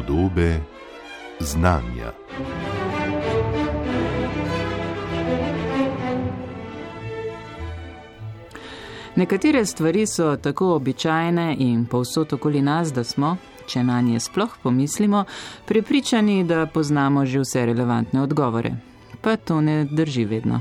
podobe 0.00 0.60
znanja. 1.40 2.12
Nekatere 9.16 9.66
stvari 9.66 10.06
so 10.06 10.36
tako 10.36 10.74
običajne 10.74 11.56
in 11.58 11.86
povsod 11.86 12.32
okoli 12.32 12.62
nas, 12.62 12.92
da 12.92 13.04
smo, 13.04 13.36
če 13.66 13.84
na 13.84 14.00
nje 14.00 14.20
sploh 14.20 14.56
pomislimo, 14.62 15.24
prepričani, 15.66 16.44
da 16.44 16.66
poznamo 16.66 17.26
že 17.26 17.40
vse 17.40 17.66
relevantne 17.66 18.22
odgovore. 18.22 18.72
Pa 19.20 19.36
to 19.36 19.60
ne 19.60 19.84
drži 19.84 20.24
vedno. 20.24 20.60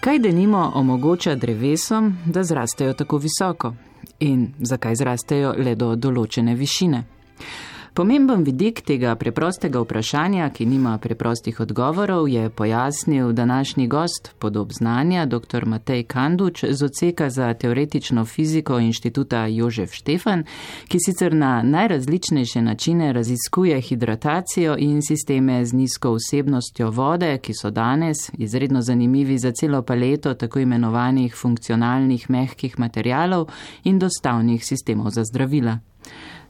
Kaj 0.00 0.18
denimo 0.18 0.72
omogoča 0.74 1.34
drevesom, 1.34 2.16
da 2.26 2.44
zrastejo 2.44 2.92
tako 2.92 3.18
visoko? 3.18 3.74
In 4.20 4.52
zakaj 4.58 4.94
zrastejo 4.94 5.54
le 5.58 5.74
do 5.74 5.94
določene 5.96 6.54
višine? 6.54 7.04
Pomemben 8.00 8.44
vidik 8.44 8.78
tega 8.88 9.10
preprostega 9.20 9.80
vprašanja, 9.82 10.46
ki 10.56 10.64
nima 10.66 10.94
preprostih 10.98 11.58
odgovorov, 11.60 12.28
je 12.32 12.50
pojasnil 12.50 13.32
današnji 13.32 13.86
gost 13.86 14.30
podob 14.38 14.72
znanja, 14.72 15.26
dr. 15.26 15.66
Matej 15.66 16.02
Kanduč 16.02 16.64
z 16.70 16.84
odseka 16.84 17.30
za 17.30 17.54
teoretično 17.54 18.24
fiziko 18.24 18.78
inštituta 18.78 19.46
Jožef 19.46 19.92
Štefan, 19.92 20.44
ki 20.88 20.98
sicer 21.06 21.34
na 21.34 21.62
najrazličnejše 21.62 22.62
načine 22.62 23.12
raziskuje 23.12 23.80
hidratacijo 23.80 24.76
in 24.78 25.02
sisteme 25.02 25.64
z 25.64 25.72
nizko 25.72 26.14
vsebnostjo 26.16 26.90
vode, 26.90 27.38
ki 27.38 27.52
so 27.54 27.70
danes 27.70 28.30
izredno 28.38 28.80
zanimivi 28.80 29.38
za 29.38 29.52
celo 29.52 29.82
paleto 29.82 30.34
tako 30.34 30.58
imenovanih 30.58 31.36
funkcionalnih 31.36 32.30
mehkih 32.30 32.78
materialov 32.78 33.48
in 33.84 33.98
dostavnih 33.98 34.64
sistemov 34.64 35.10
za 35.10 35.24
zdravila. 35.24 35.78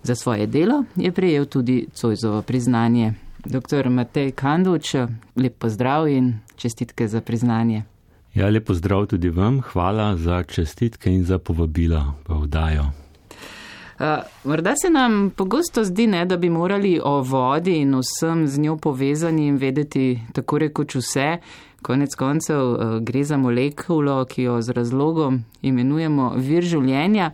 Za 0.02 0.14
svoje 0.14 0.46
delo 0.46 0.84
je 0.96 1.12
prejel 1.12 1.44
tudi 1.44 1.86
Cojzovo 1.92 2.42
priznanje. 2.42 3.14
Dr. 3.44 3.88
Matej 3.88 4.32
Kanduč, 4.32 4.94
lep 5.36 5.58
pozdrav 5.58 6.08
in 6.08 6.34
čestitke 6.56 7.08
za 7.08 7.20
priznanje. 7.20 7.82
Ja, 8.34 8.48
lep 8.48 8.66
pozdrav 8.66 9.06
tudi 9.06 9.28
vam, 9.28 9.60
hvala 9.60 10.16
za 10.16 10.42
čestitke 10.42 11.10
in 11.10 11.24
za 11.24 11.38
povabila 11.38 12.14
v 12.28 12.42
vdajo. 12.44 12.84
Morda 14.44 14.72
se 14.76 14.90
nam 14.90 15.30
pogosto 15.36 15.84
zdi, 15.84 16.06
ne, 16.06 16.24
da 16.24 16.36
bi 16.36 16.50
morali 16.50 17.00
o 17.04 17.20
vodi 17.20 17.76
in 17.76 17.94
vsem 17.98 18.46
z 18.48 18.58
njo 18.58 18.76
povezanim 18.76 19.56
vedeti 19.56 20.20
tako 20.32 20.58
rekoč 20.58 20.94
vse. 20.94 21.38
Konec 21.82 22.14
koncev 22.14 22.74
eh, 22.74 23.00
gre 23.00 23.24
za 23.24 23.36
molekulo, 23.36 24.24
ki 24.24 24.42
jo 24.42 24.60
z 24.62 24.74
razlogom 24.76 25.38
imenujemo 25.62 26.32
vir 26.36 26.64
življenja. 26.64 27.30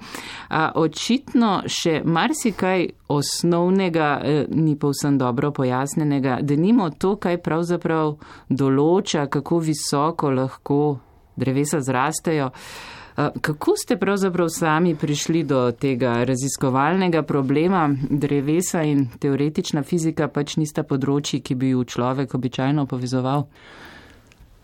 A 0.48 0.70
očitno 0.74 1.62
še 1.66 2.00
marsikaj 2.04 2.86
osnovnega 3.10 4.10
eh, 4.22 4.44
ni 4.50 4.76
povsem 4.78 5.18
dobro 5.18 5.50
pojasnenega, 5.50 6.38
da 6.42 6.56
nimo 6.56 6.90
to, 6.90 7.16
kaj 7.16 7.40
pravzaprav 7.42 8.14
določa, 8.48 9.26
kako 9.26 9.58
visoko 9.66 10.30
lahko 10.30 10.82
drevesa 11.36 11.80
zrastejo. 11.80 12.52
Kako 13.16 13.72
ste 13.80 13.96
pravzaprav 13.96 14.48
sami 14.52 14.90
prišli 14.94 15.40
do 15.48 15.72
tega 15.72 16.24
raziskovalnega 16.28 17.22
problema? 17.22 17.88
Drevesa 18.10 18.82
in 18.84 19.06
teoretična 19.20 19.82
fizika 19.88 20.28
pač 20.28 20.58
nista 20.60 20.84
področji, 20.84 21.40
ki 21.40 21.56
bi 21.56 21.72
ju 21.72 21.84
človek 21.88 22.34
običajno 22.36 22.84
povezoval. 22.86 23.46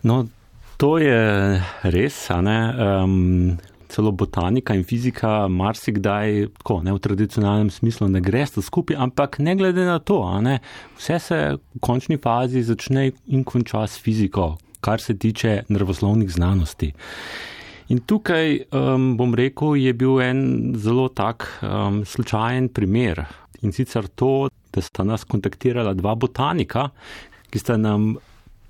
No, 0.03 0.25
to 0.77 0.97
je 0.99 1.19
res, 1.83 2.17
um, 2.29 3.57
celo 3.93 4.11
botanika 4.11 4.75
in 4.75 4.83
fizika 4.83 5.47
marsikdaj, 5.47 6.47
tako 6.59 6.81
ne 6.83 6.95
v 6.95 7.01
tradicionalnem 7.03 7.69
smislu, 7.71 8.09
ne 8.09 8.21
gre 8.23 8.41
sta 8.49 8.61
skupaj, 8.61 8.97
ampak 8.97 9.37
ne 9.39 9.55
glede 9.55 9.85
na 9.85 9.99
to, 9.99 10.19
vse 10.97 11.19
se 11.19 11.39
v 11.55 11.79
končni 11.79 12.17
fazi 12.17 12.65
začne 12.65 13.11
in 13.27 13.45
konča 13.45 13.85
s 13.87 14.01
fiziko, 14.01 14.57
kar 14.81 15.01
se 15.01 15.15
tiče 15.15 15.63
nervoslovnih 15.69 16.31
znanosti. 16.31 16.91
In 17.93 18.01
tukaj 18.07 18.57
um, 18.71 19.13
bom 19.19 19.35
rekel, 19.35 19.75
je 19.77 19.93
bil 19.93 20.21
en 20.23 20.73
zelo 20.79 21.09
tak 21.09 21.45
um, 21.61 22.01
slučajen 22.05 22.69
primer. 22.73 23.25
In 23.61 23.71
sicer 23.71 24.07
to, 24.07 24.49
da 24.73 24.81
sta 24.81 25.03
nas 25.03 25.23
kontaktirala 25.23 25.93
dva 25.93 26.15
botanika, 26.15 26.89
ki 27.51 27.59
sta 27.61 27.77
nam 27.77 28.15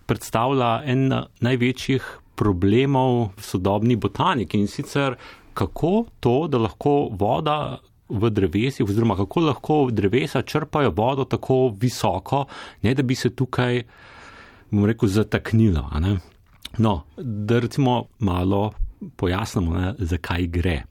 predstavlja 0.06 0.82
en 0.86 1.08
največjih 1.40 2.04
problemov 2.36 3.34
v 3.38 3.46
sodobni 3.46 3.96
botaniki 3.96 4.60
in 4.60 4.68
sicer 4.68 5.16
kako 5.54 6.06
to, 6.20 6.48
da 6.50 6.58
lahko 6.58 7.10
voda 7.12 7.80
v 8.10 8.30
drevesih, 8.30 8.86
oziroma 8.86 9.16
kako 9.16 9.40
lahko 9.40 9.78
drevesa 9.92 10.42
črpajo 10.42 10.92
vodo 10.96 11.26
tako 11.26 11.74
visoko, 11.80 12.46
ne 12.82 12.94
da 12.94 13.04
bi 13.04 13.16
se 13.16 13.30
tukaj, 13.30 13.84
bom 14.72 14.86
rekel, 14.86 15.10
zataknilo. 15.10 15.90
No, 16.78 17.04
da 17.18 17.60
recimo 17.60 18.04
malo 18.20 18.72
pojasnimo, 19.16 19.74
ne, 19.78 19.94
zakaj 20.00 20.48
gre. 20.48 20.84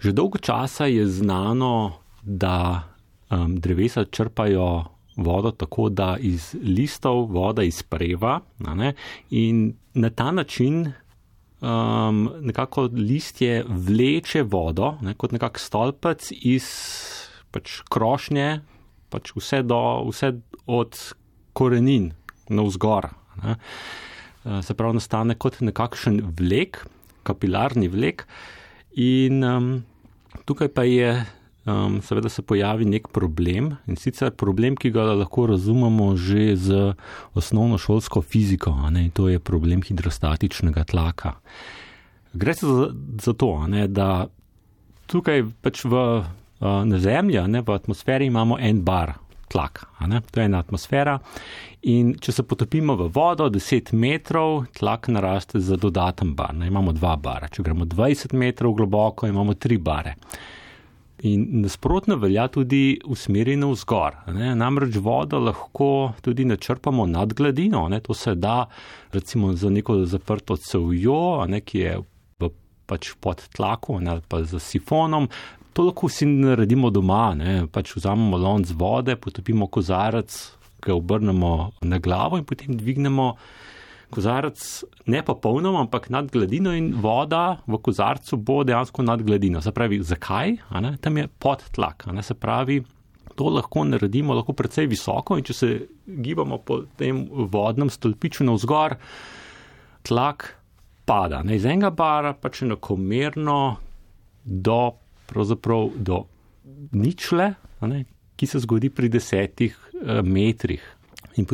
Že 0.00 0.12
dolgo 0.12 0.38
časa 0.38 0.86
je 0.86 1.06
znano, 1.08 1.92
da 2.22 2.82
um, 3.30 3.56
drevesa 3.60 4.04
črpajo 4.04 4.84
vodo 5.16 5.50
tako, 5.50 5.88
da 5.88 6.16
iz 6.20 6.54
listov 6.62 7.26
voda 7.32 7.62
izpreva 7.62 8.40
in 9.30 9.74
na 9.94 10.10
ta 10.10 10.30
način 10.30 10.92
um, 11.60 12.30
nekako 12.40 12.88
listje 12.92 13.64
vleče 13.68 14.42
vodo 14.42 14.96
ne, 15.00 15.14
kot 15.14 15.32
nekak 15.32 15.58
stolpec 15.58 16.28
iz 16.32 16.66
pač 17.50 17.80
krošnje, 17.90 18.60
pač 19.10 19.32
vse, 19.36 19.62
do, 19.64 19.80
vse 20.10 20.34
od 20.66 20.98
korenin 21.56 22.10
na 22.48 22.66
vzgor. 22.66 23.08
Ne. 23.42 23.56
Uh, 24.44 24.60
se 24.62 24.74
pravi, 24.74 25.00
nastane 25.00 25.34
kot 25.40 25.60
nekakšen 25.64 26.20
vlek, 26.38 26.84
kapilarni 27.26 27.88
vlek 27.90 28.26
in 29.00 29.42
um, 29.44 29.70
tukaj 30.46 30.68
pa 30.68 30.84
je 30.86 31.10
um, 31.66 32.00
seveda 32.02 32.28
se 32.28 32.42
pojavi 32.42 32.84
nek 32.84 33.08
problem 33.12 33.74
in 33.86 33.96
sicer 33.96 34.30
problem, 34.30 34.76
ki 34.76 34.90
ga 34.94 35.10
lahko 35.12 35.46
razumemo 35.50 36.14
že 36.16 36.56
z 36.56 36.94
osnovno 37.34 37.78
šolsko 37.78 38.22
fiziko, 38.22 38.74
in 38.88 39.10
to 39.10 39.28
je 39.28 39.38
problem 39.38 39.82
hidrostatičnega 39.82 40.84
tlaka. 40.84 41.36
Gre 42.32 42.54
se 42.54 42.66
za, 42.66 42.88
za 43.22 43.32
to, 43.32 43.66
ne, 43.66 43.86
da 43.88 44.26
tukaj 45.06 45.44
pač 45.62 45.84
v, 45.84 46.24
na 46.60 46.98
Zemlji, 46.98 47.46
ne, 47.48 47.62
v 47.62 47.74
atmosferi 47.74 48.26
imamo 48.26 48.58
en 48.58 48.82
bar. 48.84 49.16
Tlak, 49.46 49.84
to 50.34 50.40
je 50.40 50.44
ena 50.48 50.58
atmosfera, 50.58 51.12
in 51.86 52.16
če 52.18 52.32
se 52.34 52.42
potopimo 52.42 52.96
v 52.98 53.06
vodo 53.14 53.46
10 53.46 53.92
metrov, 53.94 54.64
tlak 54.74 55.06
naraste 55.14 55.60
za 55.62 55.78
dodaten 55.78 56.32
bar. 56.34 56.50
Ne, 56.58 56.66
imamo 56.66 56.90
dva 56.92 57.14
bara. 57.16 57.46
Če 57.48 57.62
gremo 57.62 57.86
20 57.86 58.34
metrov 58.34 58.74
globoko, 58.74 59.30
imamo 59.30 59.54
tri 59.54 59.78
bare. 59.78 60.16
In 61.24 61.46
nasprotno 61.62 62.18
velja 62.20 62.44
tudi 62.52 62.98
usmerjeno 63.08 63.70
vzgor. 63.72 64.18
Ne? 64.36 64.50
Namreč 64.54 64.98
vodo 65.00 65.38
lahko 65.40 66.12
tudi 66.22 66.44
načrpamo 66.44 67.06
nad 67.06 67.32
gladino, 67.34 67.88
ne? 67.88 68.00
to 68.00 68.14
se 68.14 68.34
da 68.34 68.66
recimo 69.12 69.52
za 69.52 69.70
neko 69.70 70.04
zaprto 70.04 70.56
cevjo, 70.56 71.46
ne? 71.48 71.60
ki 71.60 71.78
je 71.78 71.94
v, 72.40 72.50
pač 72.86 73.14
pod 73.20 73.46
tlakom 73.56 74.04
ali 74.08 74.20
pa 74.28 74.42
z 74.44 74.60
sifonom. 74.60 75.28
To 75.72 75.88
lahko 75.88 76.10
vsi 76.12 76.28
naredimo 76.28 76.90
doma, 76.92 77.32
ne? 77.34 77.62
pač 77.72 77.96
vzamemo 77.96 78.36
lonc 78.36 78.74
vode, 78.76 79.16
potopimo 79.16 79.70
kozarec, 79.72 80.36
ga 80.84 80.94
obrnemo 80.94 81.72
na 81.80 81.98
glavo 81.98 82.36
in 82.36 82.44
potem 82.44 82.76
dvignemo 82.76 83.32
kozarec 84.10 84.62
ne 85.10 85.22
pa 85.24 85.34
polno, 85.34 85.74
ampak 85.80 86.10
nad 86.10 86.30
gladino 86.32 86.72
in 86.76 86.92
voda 87.02 87.58
v 87.66 87.78
kozarcu 87.82 88.36
bo 88.36 88.62
dejansko 88.64 89.02
nad 89.02 89.22
gladino. 89.22 89.60
Se 89.60 89.72
pravi, 89.74 90.00
zakaj? 90.02 90.56
Tam 91.00 91.18
je 91.18 91.28
podtlak. 91.42 92.06
Se 92.22 92.34
pravi, 92.34 92.82
to 93.36 93.50
lahko 93.52 93.84
naredimo 93.84 94.34
lahko 94.34 94.54
precej 94.56 94.88
visoko 94.90 95.36
in 95.36 95.44
če 95.46 95.54
se 95.54 95.72
gibamo 96.06 96.58
po 96.64 96.82
tem 96.96 97.26
vodnem 97.52 97.90
stolpiču 97.92 98.46
na 98.46 98.56
vzgor, 98.56 98.96
tlak 100.06 100.48
pada. 101.06 101.42
Ne? 101.44 101.58
Iz 101.58 101.66
enega 101.66 101.90
bara 101.94 102.34
pa 102.34 102.50
če 102.50 102.66
enakomerno 102.66 103.60
do, 104.44 104.80
do 105.96 106.20
ničle, 106.96 107.52
ki 108.36 108.46
se 108.46 108.60
zgodi 108.64 108.90
pri 108.92 109.10
desetih 109.12 109.76
eh, 109.76 110.22
metrih. 110.22 110.82
In 111.36 111.46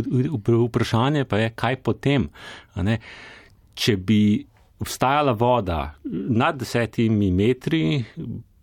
vprašanje 0.67 1.25
pa 1.25 1.39
je, 1.43 1.53
kaj 1.57 1.77
potem. 1.83 2.29
Če 3.75 3.97
bi 3.97 4.23
obstajala 4.83 5.33
voda 5.39 5.95
nad 6.05 6.59
desetimi 6.59 7.31
metri, 7.31 8.05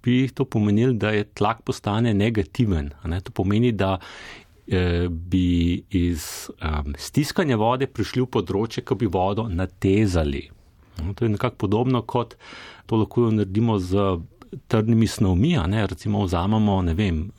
bi 0.04 0.28
to 0.34 0.46
pomenilo, 0.46 0.94
da 0.94 1.12
je 1.16 1.24
tlak 1.24 1.62
postane 1.68 2.14
negativen. 2.14 2.92
To 3.24 3.32
pomeni, 3.32 3.72
da 3.72 3.98
eh, 4.68 5.08
bi 5.10 5.84
iz 5.90 6.50
um, 6.62 6.94
stiskanja 6.98 7.58
vode 7.60 7.88
prišli 7.88 8.24
v 8.24 8.32
področje, 8.32 8.84
ko 8.84 9.00
bi 9.00 9.10
vodo 9.12 9.48
natezali. 9.50 10.44
No, 11.00 11.14
to 11.16 11.26
je 11.26 11.36
nekako 11.36 11.66
podobno, 11.68 12.04
kot 12.04 12.36
to 12.88 13.00
lahko 13.00 13.30
naredimo 13.32 13.80
z 13.80 14.20
trdnimi 14.68 15.08
snovmi. 15.08 15.56
Recimo 15.88 16.24
vzamemo 16.26 16.82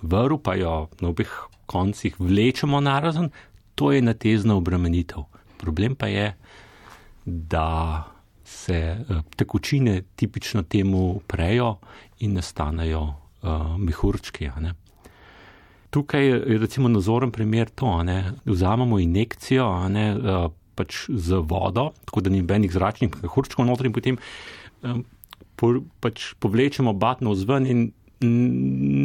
vrv, 0.02 0.38
pa 0.42 0.54
jo 0.54 0.88
na 1.00 1.12
obeh 1.12 1.30
koncih 1.70 2.16
vlečemo 2.18 2.80
narazen, 2.80 3.30
to 3.80 3.92
je 3.92 4.02
natezna 4.04 4.54
obremenitev. 4.60 5.24
Problem 5.56 5.94
pa 5.96 6.06
je, 6.06 6.34
da 7.24 8.04
se 8.44 8.96
uh, 8.98 9.22
tekočine 9.36 10.02
tipično 10.16 10.62
temu 10.62 11.20
prejo 11.26 11.78
in 12.20 12.34
nastanejo 12.36 13.00
uh, 13.00 13.78
mehurčki. 13.78 14.50
Tukaj 15.90 16.26
je 16.26 16.58
recimo 16.58 16.88
nazoren 16.88 17.30
primer 17.32 17.70
to, 17.70 18.02
da 18.04 18.22
vzamemo 18.44 18.98
injekcijo 19.00 19.88
ne, 19.88 20.04
uh, 20.16 20.50
pač 20.74 21.06
z 21.08 21.40
vodo, 21.40 21.90
tako 22.04 22.20
da 22.20 22.30
ni 22.30 22.42
benih 22.42 22.72
zračnih 22.72 23.16
mehurčkov 23.22 23.64
noter 23.64 23.88
in 23.88 23.96
potem 23.96 24.20
um, 24.82 25.04
po, 25.56 25.72
pač 26.00 26.34
povlečemo 26.36 26.92
batno 26.92 27.32
vzven 27.32 27.66
in 27.66 27.88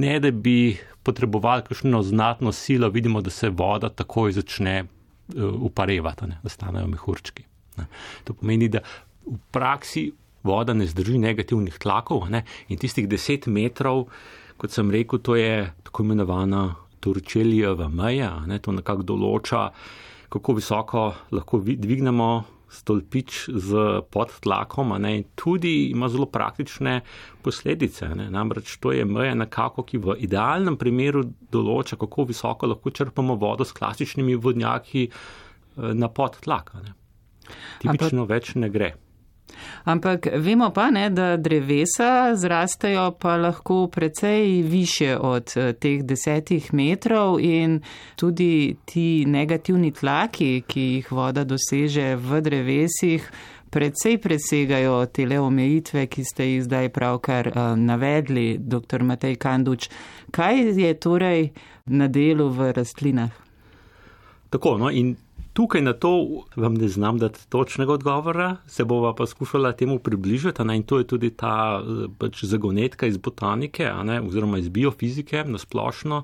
ne 0.03 0.19
da 0.19 0.31
bi 0.31 0.75
potrebovali 1.05 1.63
kakšno 1.67 2.01
znatno 2.03 2.51
silo, 2.51 2.89
vidimo, 2.89 3.21
da 3.21 3.29
se 3.29 3.49
voda 3.49 3.89
takoj 3.89 4.33
začne 4.35 4.75
uh, 4.83 5.43
uparevati, 5.69 6.29
ne, 6.31 6.39
da 6.43 6.49
stanejo 6.49 6.87
mehurčki. 6.91 7.45
Ne. 7.77 7.85
To 8.25 8.33
pomeni, 8.33 8.69
da 8.73 8.81
v 9.25 9.37
praksi 9.53 10.09
voda 10.45 10.73
ne 10.73 10.87
zdrži 10.87 11.19
negativnih 11.21 11.77
tlakov 11.81 12.29
ne, 12.29 12.43
in 12.69 12.81
tistih 12.81 13.07
deset 13.09 13.47
metrov, 13.47 14.07
kot 14.57 14.73
sem 14.73 14.91
rekel, 14.93 15.21
to 15.21 15.37
je 15.37 15.69
tako 15.83 16.05
imenovana 16.05 16.67
Turčelijeva 17.05 17.85
meja, 17.89 18.31
ne, 18.49 18.57
to 18.57 18.73
nekako 18.73 19.05
določa, 19.05 19.67
kako 20.33 20.55
visoko 20.57 21.03
lahko 21.37 21.61
dvignemo 21.61 22.29
stolpič 22.75 23.45
z 23.49 23.85
podtlakom, 24.11 24.95
ne, 25.01 25.13
in 25.19 25.23
tudi 25.39 25.91
ima 25.91 26.09
zelo 26.11 26.27
praktične 26.31 26.99
posledice. 27.45 28.09
Ne. 28.15 28.27
Namreč 28.33 28.77
to 28.83 28.91
je 28.95 29.05
meja 29.05 29.35
nekako, 29.35 29.85
ki 29.87 30.01
v 30.03 30.17
idealnem 30.27 30.77
primeru 30.81 31.23
določa, 31.51 31.99
kako 32.01 32.27
visoko 32.31 32.69
lahko 32.69 32.91
črpamo 32.91 33.39
vodo 33.39 33.65
s 33.65 33.75
klasičnimi 33.75 34.35
vodnjaki 34.35 35.07
eh, 35.07 35.15
na 35.93 36.11
podtlak. 36.11 36.75
Tipično 37.81 38.25
Ampak... 38.25 38.31
več 38.35 38.55
ne 38.59 38.69
gre. 38.73 38.93
Ampak 39.85 40.27
vemo 40.41 40.69
pa, 40.73 40.89
ne, 40.91 41.09
da 41.09 41.37
drevesa 41.37 42.35
zrastejo 42.35 43.11
pa 43.19 43.35
lahko 43.37 43.87
precej 43.87 44.61
više 44.61 45.17
od 45.17 45.53
eh, 45.55 45.73
teh 45.73 46.03
desetih 46.03 46.73
metrov 46.73 47.39
in 47.39 47.81
tudi 48.15 48.75
ti 48.85 49.25
negativni 49.27 49.91
tlaki, 49.91 50.63
ki 50.67 50.81
jih 50.81 51.11
voda 51.11 51.43
doseže 51.43 52.15
v 52.15 52.41
drevesih, 52.41 53.29
precej 53.69 54.17
presegajo 54.17 55.05
tele 55.05 55.39
omejitve, 55.39 56.07
ki 56.07 56.23
ste 56.23 56.45
jih 56.47 56.63
zdaj 56.63 56.89
pravkar 56.95 57.47
uh, 57.51 57.75
navedli, 57.75 58.55
dr. 58.59 59.03
Matej 59.03 59.35
Kanduč. 59.35 59.89
Kaj 60.31 60.79
je 60.79 60.93
torej 60.95 61.49
na 61.85 62.07
delu 62.07 62.47
v 62.49 62.71
rastlinah? 62.71 63.35
Tako, 64.49 64.77
no, 64.77 64.89
in 64.89 65.15
Tukaj 65.55 65.81
na 65.81 65.93
to 65.93 66.09
vam 66.55 66.73
ne 66.73 66.87
znam 66.87 67.17
dati 67.17 67.49
točnega 67.49 67.93
odgovora, 67.93 68.57
se 68.67 68.83
bova 68.85 69.15
pa 69.15 69.25
skušala 69.25 69.71
temu 69.71 69.99
približati 69.99 70.63
ne, 70.63 70.75
in 70.75 70.83
to 70.83 70.97
je 70.97 71.07
tudi 71.07 71.29
ta 71.29 71.81
pač 72.19 72.43
zagonetka 72.43 73.07
iz 73.07 73.17
botanike 73.17 73.87
ne, 74.03 74.19
oziroma 74.21 74.57
iz 74.59 74.67
biofizike 74.69 75.43
na 75.47 75.57
splošno. 75.57 76.23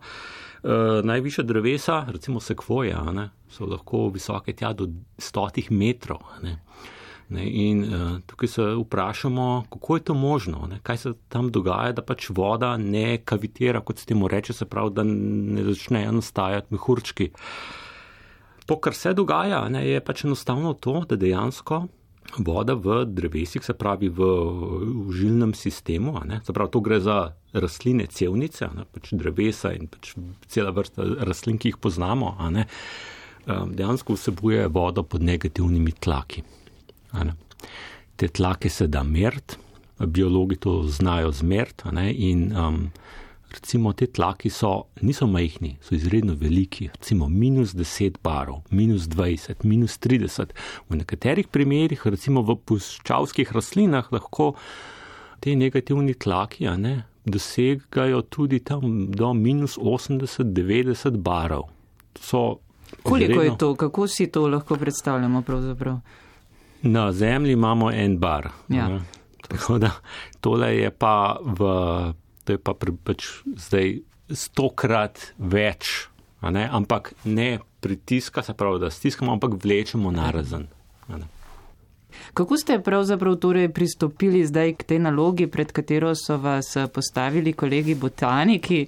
E, 0.64 0.68
najviše 1.04 1.44
drevesa, 1.44 2.06
recimo 2.10 2.40
sekvoje, 2.40 2.98
ne, 3.14 3.30
so 3.50 3.66
lahko 3.66 4.10
visoke 4.10 4.52
tja 4.54 4.74
do 4.74 4.90
stotih 5.18 5.72
metrov. 5.72 6.20
Ne. 6.44 6.58
Ne, 7.32 7.46
in 7.48 7.84
uh, 7.84 8.18
tukaj 8.28 8.48
se 8.48 8.64
vprašamo, 8.76 9.64
kako 9.72 9.96
je 9.96 10.04
to 10.04 10.14
možno, 10.14 10.66
ne, 10.68 10.82
kaj 10.84 10.98
se 10.98 11.14
tam 11.30 11.48
dogaja, 11.52 11.94
da 11.96 12.04
pač 12.04 12.28
voda 12.30 12.74
ne 12.78 13.22
kavitira, 13.24 13.80
kot 13.80 14.04
se 14.04 14.06
temu 14.06 14.28
reče, 14.28 14.54
se 14.54 14.68
pravi, 14.68 14.92
da 14.92 15.06
ne 15.08 15.64
začnejo 15.64 16.12
nastajati 16.12 16.76
mehurčki. 16.76 17.30
Uh, 17.32 17.88
To, 18.66 18.78
kar 18.78 18.94
se 18.94 19.14
dogaja, 19.18 19.64
ne, 19.70 19.82
je 19.88 20.02
pač 20.06 20.26
enostavno 20.26 20.74
to, 20.74 21.02
da 21.10 21.18
dejansko 21.20 21.86
voda 22.38 22.76
v 22.78 23.02
drevesih, 23.06 23.64
se 23.66 23.74
pravi 23.74 24.10
v 24.10 24.28
užilnem 25.10 25.54
sistemu, 25.58 26.14
ne, 26.26 26.40
se 26.46 26.54
pravi, 26.54 26.72
to 26.72 26.80
gre 26.80 27.00
za 27.04 27.18
rastline 27.54 28.06
cevnice, 28.08 28.70
ne, 28.76 28.86
pač 28.94 29.12
drevesa 29.18 29.74
in 29.76 29.90
pač 29.92 30.14
cela 30.48 30.72
vrsta 30.76 31.08
rastlin, 31.28 31.60
ki 31.60 31.74
jih 31.74 31.82
poznamo, 31.82 32.36
ne, 32.54 32.68
um, 33.48 33.74
dejansko 33.76 34.16
vsebuje 34.16 34.70
vodo 34.72 35.04
pod 35.04 35.26
negativnimi 35.26 35.98
tlaki. 36.00 36.46
Ne. 37.18 37.36
Te 38.16 38.30
tlake 38.30 38.70
se 38.70 38.88
da 38.88 39.04
meriti, 39.04 39.58
biologi 40.02 40.56
to 40.56 40.82
znajo 40.88 41.32
zmeriti 41.32 41.90
in 42.16 42.52
um, 42.58 42.92
recimo 43.54 43.94
te 43.94 44.08
tlaki 44.08 44.50
so, 44.50 44.88
niso 45.02 45.28
majhni, 45.28 45.76
so 45.82 45.96
izredno 45.96 46.36
veliki, 46.40 46.90
recimo 46.94 47.28
minus 47.30 47.76
10 47.76 48.22
barov, 48.24 48.62
minus 48.70 49.08
20, 49.12 49.64
minus 49.64 49.98
30. 50.00 50.56
V 50.90 50.96
nekaterih 50.96 51.48
primerjih, 51.48 52.06
recimo 52.06 52.44
v 52.48 52.56
puščavskih 52.56 53.52
rastlinah, 53.56 54.12
lahko 54.12 54.54
te 55.42 55.56
negativni 55.56 56.14
tlaki 56.14 56.70
ne, 56.78 57.04
dosegajo 57.26 58.22
tudi 58.22 58.60
tam 58.60 59.12
do 59.12 59.34
minus 59.34 59.78
80, 59.78 60.54
90 60.54 61.18
barov. 61.18 61.70
Koliko 63.04 63.18
izredno... 63.18 63.44
je 63.44 63.58
to, 63.58 63.76
kako 63.76 64.08
si 64.08 64.28
to 64.32 64.48
lahko 64.48 64.76
predstavljamo 64.76 65.42
pravzaprav? 65.42 66.00
Na 66.82 67.12
zemlji 67.12 67.54
imamo 67.54 67.92
en 67.92 68.18
bar. 68.18 68.50
Ja. 68.70 69.00
Tako 69.48 69.78
da 69.78 69.92
tole 70.40 70.78
je 70.78 70.92
pa 70.92 71.38
v 71.44 71.64
to 72.44 72.56
je 72.56 72.62
pa 72.62 72.74
pač 72.74 73.28
zdaj 73.46 74.00
stokrat 74.32 75.34
več, 75.38 76.08
ne? 76.42 76.68
ampak 76.72 77.14
ne 77.26 77.60
pritiska, 77.82 78.44
se 78.44 78.54
pravi, 78.54 78.80
da 78.80 78.90
stiskamo, 78.90 79.34
ampak 79.34 79.58
vlečemo 79.64 80.12
narazen. 80.12 80.68
Kako 82.34 82.58
ste 82.58 82.80
pravzaprav 82.80 83.36
torej 83.36 83.70
pristopili 83.74 84.44
zdaj 84.46 84.74
k 84.74 84.84
tej 84.84 85.00
nalogi, 85.00 85.48
pred 85.48 85.72
katero 85.72 86.14
so 86.16 86.38
vas 86.38 86.76
postavili 86.94 87.54
kolegi 87.54 87.96
botaniki, 87.96 88.86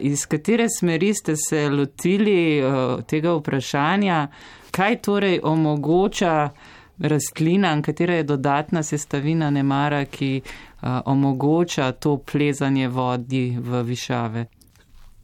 iz 0.00 0.26
katere 0.26 0.66
smeri 0.78 1.12
ste 1.14 1.36
se 1.36 1.68
lotili 1.68 2.62
tega 3.06 3.34
vprašanja, 3.36 4.26
kaj 4.70 4.98
torej 5.02 5.40
omogoča 5.42 6.50
rastlinam, 6.98 7.82
katera 7.82 8.14
je 8.14 8.22
dodatna 8.22 8.82
sestavina 8.82 9.50
nemara, 9.50 10.04
ki 10.04 10.40
a, 10.80 11.00
omogoča 11.06 11.92
to 11.92 12.16
plezanje 12.16 12.88
vodi 12.88 13.58
v 13.60 13.82
višave. 13.82 14.46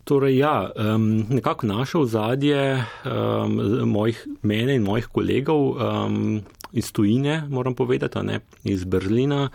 Torej, 0.04 0.37
ja, 0.38 0.71
um, 0.76 1.25
nekako 1.31 1.66
naše 1.66 1.99
ozadje 1.99 2.76
um, 2.76 3.88
mojih, 3.88 4.26
mene 4.43 4.76
in 4.76 4.83
mojih 4.83 5.07
kolegov 5.07 5.71
um, 5.71 6.43
iz 6.73 6.93
tujine, 6.93 7.47
moram 7.49 7.75
povedati, 7.75 8.19
ne, 8.23 8.40
iz 8.64 8.85
Berlina, 8.85 9.49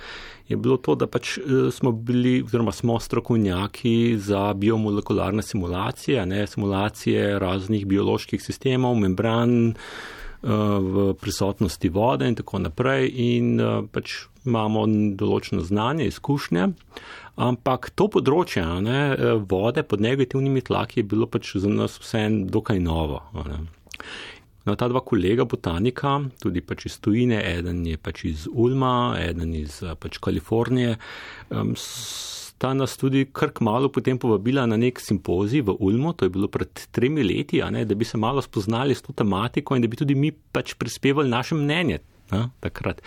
je 0.47 0.57
bilo 0.57 0.77
to, 0.77 0.95
da 0.95 1.07
pač 1.07 1.38
uh, 1.38 1.69
smo 1.73 1.91
bili, 1.91 2.41
oziroma 2.41 2.71
smo 2.71 2.99
strokovnjaki 2.99 4.17
za 4.17 4.53
biomolekularne 4.53 5.43
simulacije, 5.43 6.25
ne, 6.25 6.47
simulacije 6.47 7.39
raznih 7.39 7.85
bioloških 7.85 8.41
sistemov, 8.43 8.95
membran, 8.95 9.75
v 10.41 11.13
prisotnosti 11.19 11.89
vode 11.89 12.27
in 12.27 12.36
tako 12.36 12.60
naprej 12.63 13.10
in 13.12 13.60
eh, 13.60 13.81
pač 13.91 14.24
imamo 14.48 14.86
določeno 15.19 15.65
znanje, 15.67 16.08
izkušnje, 16.08 16.69
ampak 17.43 17.91
to 17.91 18.08
področje 18.08 18.63
ne, 18.86 19.00
eh, 19.12 19.36
vode 19.36 19.84
pod 19.84 20.00
negativnimi 20.03 20.63
tlaki 20.63 21.01
je 21.01 21.10
bilo 21.12 21.27
pač 21.27 21.58
za 21.60 21.67
nas 21.67 22.00
vse 22.00 22.25
en 22.29 22.41
dokaj 22.48 22.79
novo. 22.79 23.22
Ne. 23.36 23.63
No, 24.67 24.75
ta 24.75 24.88
dva 24.91 25.01
kolega 25.01 25.48
botanika, 25.50 26.19
tudi 26.39 26.62
pač 26.62 26.86
iz 26.88 27.00
tujine, 27.03 27.39
eden 27.41 27.86
je 27.88 27.98
pač 27.98 28.25
iz 28.29 28.48
Ulma, 28.48 29.17
eden 29.19 29.55
iz 29.60 29.81
eh, 29.84 29.96
pač 30.00 30.22
Kalifornije, 30.24 30.96
um, 31.51 31.75
sta 32.59 32.73
nas 32.75 32.97
tudi 32.99 33.23
kar 33.31 33.53
malo 33.63 33.87
potem 33.87 34.19
povabila 34.19 34.65
na 34.67 34.75
nek 34.75 34.99
simpozij 34.99 35.63
v 35.63 35.77
Ulmu, 35.79 36.11
to 36.11 36.27
je 36.27 36.33
bilo 36.35 36.51
pred 36.51 36.67
tremi 36.91 37.23
leti, 37.23 37.63
ne, 37.63 37.85
da 37.87 37.95
bi 37.95 38.03
se 38.03 38.19
malo 38.19 38.43
spoznali 38.43 38.91
s 38.95 39.01
to 39.01 39.15
tematiko 39.15 39.75
in 39.75 39.81
da 39.81 39.87
bi 39.87 39.95
tudi 39.95 40.15
mi 40.15 40.31
pač 40.31 40.75
prispevali 40.75 41.31
naše 41.31 41.55
mnenje 41.55 42.01
ne, 42.31 42.49
takrat. 42.59 42.99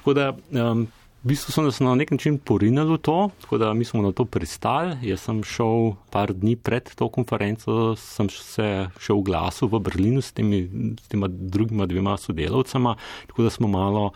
Tako 0.00 0.16
da. 0.16 0.32
Um, 0.56 0.88
V 1.18 1.34
bistvu 1.34 1.50
so 1.50 1.62
nas 1.66 1.80
na 1.82 1.96
nek 1.98 2.12
način 2.14 2.36
porinili 2.38 2.94
v 2.94 2.96
to, 3.02 3.30
tako 3.42 3.58
da 3.58 3.72
mi 3.74 3.82
smo 3.84 4.04
na 4.04 4.12
to 4.14 4.22
pristali. 4.24 4.94
Jaz 5.02 5.24
sem 5.26 5.40
šel 5.42 5.96
par 6.14 6.30
dni 6.30 6.54
pred 6.54 6.86
to 6.94 7.08
konferenco, 7.10 7.96
sem 7.98 8.30
se 8.30 8.86
še 9.02 9.16
v 9.18 9.24
glasu 9.26 9.66
v 9.66 9.80
Berlinu 9.82 10.22
s 10.22 10.30
temi, 10.30 10.62
s 10.94 11.10
drugima 11.10 11.90
dvema 11.90 12.14
sodelavcama, 12.22 12.94
tako 13.26 13.48
da 13.48 13.50
smo 13.50 13.66
malo 13.66 14.12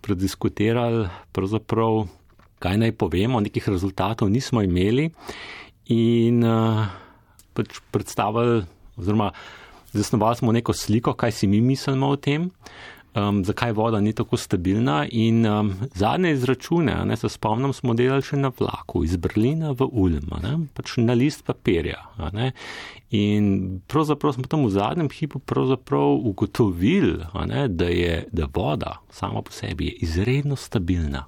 prediskutirali 0.00 1.04
pravzaprav 1.36 2.08
kaj 2.58 2.78
naj 2.80 2.92
povemo, 2.98 3.40
nekih 3.40 3.68
rezultatov 3.68 4.30
nismo 4.30 4.62
imeli 4.62 5.10
in 5.94 6.44
uh, 6.44 6.84
pač 7.56 7.80
predstavili, 7.90 8.64
oziroma 8.98 9.32
zasnovali 9.92 10.36
smo 10.36 10.52
neko 10.52 10.72
sliko, 10.72 11.14
kaj 11.14 11.32
si 11.32 11.46
mi 11.46 11.60
mislimo 11.60 12.08
o 12.12 12.16
tem. 12.16 12.50
um, 13.18 13.44
zakaj 13.44 13.72
voda 13.72 14.00
ni 14.00 14.12
tako 14.12 14.36
stabilna. 14.36 15.06
In 15.10 15.46
um, 15.46 15.72
zadnje 15.94 16.32
izračune, 16.32 17.04
ne, 17.04 17.16
se 17.16 17.28
spomnim, 17.28 17.72
smo 17.72 17.94
delali 17.94 18.22
še 18.22 18.36
na 18.36 18.50
vlaku 18.58 19.04
iz 19.04 19.16
Berlina 19.16 19.72
v 19.72 19.88
Ulm, 19.92 20.34
ne, 20.42 20.54
pač 20.74 20.96
na 21.02 21.16
list 21.18 21.44
papirja. 21.46 22.00
Ne. 22.32 22.52
In 23.14 23.80
pravzaprav 23.88 24.36
smo 24.36 24.48
tam 24.50 24.66
v 24.66 24.74
zadnjem 24.76 25.10
hipu 25.10 25.40
ugotovili, 26.30 27.24
da 27.68 27.84
je 27.84 28.24
da 28.32 28.48
voda 28.54 28.98
sama 29.10 29.42
po 29.42 29.52
sebi 29.52 29.96
izredno 30.00 30.56
stabilna. 30.56 31.26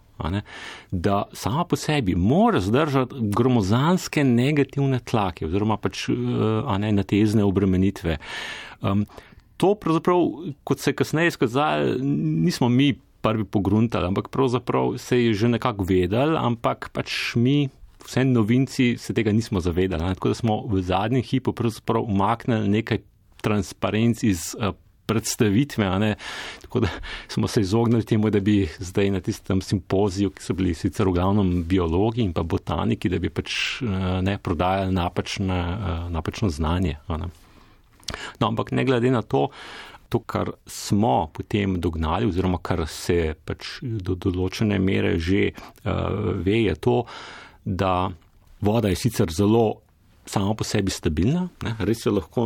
Da 0.90 1.22
sama 1.32 1.64
po 1.64 1.76
sebi 1.76 2.14
mora 2.14 2.60
zdržati 2.60 3.14
gromozanske 3.36 4.24
negativne 4.24 5.00
tlake, 5.00 5.46
oziroma 5.46 5.76
pač 5.76 6.08
ne, 6.10 6.92
natezne 6.92 7.44
obremenitve. 7.44 8.18
Um, 8.80 9.06
to, 9.60 9.74
kot 10.64 10.80
se 10.80 10.90
je 10.90 10.96
kasneje 10.96 11.34
izkazalo, 11.34 11.94
nismo 12.00 12.68
mi 12.68 12.94
prvi 13.20 13.44
pogruntali, 13.44 14.06
ampak 14.06 14.28
pravzaprav 14.28 14.96
se 14.98 15.24
je 15.24 15.34
že 15.34 15.48
nekako 15.48 15.84
vedel, 15.84 16.36
ampak 16.36 16.88
pač 16.92 17.36
mi, 17.36 17.68
vse 18.04 18.24
novinci, 18.24 18.96
se 18.98 19.14
tega 19.14 19.32
nismo 19.32 19.60
zavedali. 19.60 20.04
Ne? 20.04 20.14
Tako 20.14 20.32
da 20.32 20.34
smo 20.34 20.62
v 20.66 20.82
zadnjem 20.82 21.22
hipu 21.22 21.52
pravzaprav 21.52 22.08
umaknili 22.08 22.68
nekaj 22.68 23.04
transparenc 23.44 24.22
iz. 24.24 24.54
Predstavitve, 25.10 26.14
tako 26.62 26.84
da 26.84 26.88
smo 27.28 27.48
se 27.50 27.64
izognili 27.64 28.06
temu, 28.06 28.30
da 28.30 28.40
bi 28.40 28.68
zdaj 28.78 29.10
na 29.10 29.20
tistem 29.20 29.60
simpoziju, 29.64 30.30
ki 30.30 30.44
so 30.44 30.54
bili 30.54 30.74
sicer 30.74 31.08
v 31.08 31.16
glavnem 31.18 31.64
biologi 31.66 32.22
in 32.22 32.32
pa 32.32 32.44
botaniki, 32.46 33.10
da 33.10 33.18
bi 33.18 33.30
pač 33.30 33.80
ne 34.22 34.38
prodajali 34.38 34.94
napačne, 34.94 35.60
napačno 36.14 36.50
znanje. 36.50 36.96
Ne. 37.08 37.30
No, 38.38 38.48
ampak 38.48 38.70
ne 38.70 38.84
glede 38.84 39.10
na 39.10 39.22
to, 39.22 39.48
to, 40.10 40.18
kar 40.18 40.50
smo 40.66 41.30
potem 41.32 41.78
dognali, 41.80 42.26
oziroma 42.26 42.58
kar 42.62 42.82
se 42.90 43.34
pač 43.46 43.78
do 43.82 44.16
določene 44.18 44.80
mere 44.82 45.14
že 45.22 45.50
uh, 45.52 46.34
ve, 46.42 46.64
je 46.66 46.74
to, 46.82 46.96
da 47.64 48.10
voda 48.60 48.90
je 48.90 48.98
sicer 48.98 49.30
zelo 49.30 49.80
sama 50.26 50.54
po 50.54 50.66
sebi 50.66 50.92
stabilna, 50.92 51.46
ne? 51.64 51.74
res 51.86 52.02
se 52.04 52.10
lahko 52.10 52.42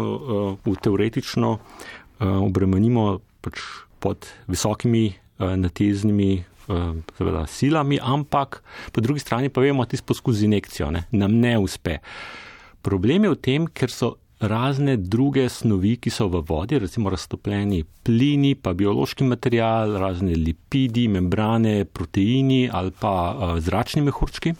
uh, 0.60 0.76
teoretično 0.84 1.50
uh, 1.56 1.94
obremenimo 2.20 3.20
pač 3.44 3.60
pod 4.00 4.26
visokimi 4.46 5.06
uh, 5.12 5.54
nateznimi. 5.56 6.44
Seveda, 6.64 7.42
silami, 7.44 7.98
ampak 8.00 8.62
po 8.88 9.02
drugi 9.04 9.20
strani 9.20 9.50
pa 9.52 9.60
vemo, 9.60 9.84
da 9.84 9.90
ti 9.92 9.98
poskusi 10.00 10.46
injekcijo 10.48 10.86
ne, 10.90 11.02
nam 11.12 11.34
ne 11.36 11.58
uspe. 11.60 11.98
Problem 12.80 13.26
je 13.26 13.32
v 13.34 13.36
tem, 13.36 13.66
ker 13.68 13.92
so 13.92 14.14
razne 14.40 14.96
druge 14.96 15.44
snovi, 15.48 15.98
ki 16.00 16.08
so 16.08 16.30
v 16.32 16.40
vodi, 16.48 16.78
recimo 16.80 17.12
raztopljeni 17.12 17.84
plini, 18.04 18.54
pa 18.56 18.72
biološki 18.72 19.28
material, 19.28 19.98
razne 20.00 20.34
lipidi, 20.34 21.04
membrane, 21.08 21.84
proteini 21.84 22.68
ali 22.72 22.96
pa 22.96 23.58
zračni 23.60 24.02
mehurčki, 24.08 24.54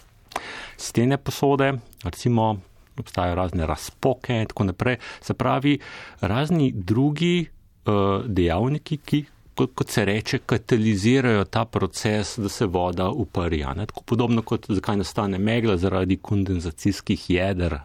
stene 0.77 1.17
posode, 1.17 1.73
recimo 2.05 2.53
obstajajo 2.99 3.35
razne 3.35 3.67
razpoke 3.67 4.41
in 4.41 4.47
tako 4.47 4.65
naprej. 4.65 4.97
Se 5.21 5.35
pravi, 5.35 5.79
razni 6.21 6.73
drugi 6.75 7.47
uh, 7.87 8.25
dejavniki, 8.27 8.97
ki 8.97 9.25
kot, 9.55 9.75
kot 9.75 9.91
se 9.91 10.05
reče, 10.05 10.39
katalizirajo 10.47 11.45
ta 11.45 11.65
proces, 11.65 12.39
da 12.39 12.49
se 12.49 12.67
voda 12.67 13.09
uparja. 13.11 13.75
Podobno 14.05 14.43
kot 14.43 14.67
zakaj 14.69 14.97
nastane 14.97 15.39
megla 15.39 15.77
zaradi 15.77 16.17
kondenzacijskih 16.17 17.31
jeder. 17.31 17.79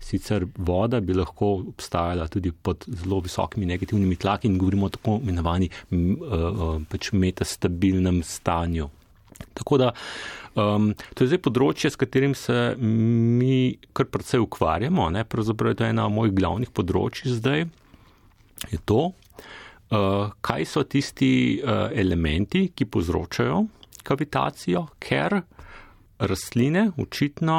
Sicer 0.00 0.46
voda 0.56 1.00
bi 1.00 1.14
lahko 1.14 1.52
obstajala 1.68 2.28
tudi 2.28 2.52
pod 2.52 2.84
zelo 2.88 3.20
visokimi 3.20 3.66
negativnimi 3.66 4.16
tlaki 4.16 4.48
in 4.48 4.58
govorimo 4.58 4.86
o 4.86 4.88
tako 4.88 5.18
imenovani 5.22 5.70
pač 6.88 7.12
metastabilnem 7.12 8.22
stanju. 8.22 8.88
Tako 9.54 9.78
da 9.78 9.92
um, 10.54 10.90
to 11.14 11.24
je 11.24 11.32
zdaj 11.32 11.42
področje, 11.44 11.92
s 11.92 12.00
katerim 12.00 12.34
se 12.38 12.74
mi 12.78 13.78
kar 13.96 14.08
precej 14.10 14.42
ukvarjamo. 14.44 15.08
Ne? 15.14 15.24
Pravzaprav 15.28 15.74
je 15.74 15.80
to 15.80 15.88
ena 15.88 16.08
mojih 16.12 16.34
glavnih 16.36 16.72
področji 16.74 17.34
zdaj. 17.38 17.66
Je 18.72 18.78
to, 18.90 19.10
uh, 19.12 20.30
kaj 20.42 20.66
so 20.66 20.82
tisti 20.82 21.32
uh, 21.62 21.88
elementi, 21.94 22.68
ki 22.74 22.88
povzročajo 22.90 23.66
kavitacijo, 24.08 24.86
ker 25.02 25.42
rastline 26.18 26.88
očitno 26.98 27.58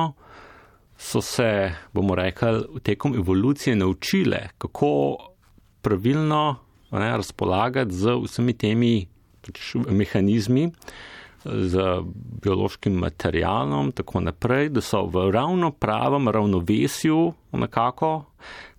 so 1.00 1.21
se, 1.24 1.71
bomo 1.93 2.15
rekli, 2.15 2.81
tekom 2.83 3.15
evolucije 3.15 3.75
naučile, 3.75 4.50
kako 4.57 4.89
pravilno 5.81 6.55
ne, 6.91 7.12
razpolagati 7.17 7.95
z 7.95 8.15
vsemi 8.25 8.53
temi 8.57 8.93
pač, 9.45 9.75
mehanizmi, 9.88 10.67
z 11.43 11.84
biološkim 12.43 12.93
materialom, 13.00 13.91
tako 13.96 14.19
naprej, 14.25 14.69
da 14.75 14.81
so 14.84 15.05
v 15.08 15.29
ravno 15.31 15.72
pravem 15.72 16.27
ravnovesju 16.27 17.34
nekako 17.51 18.29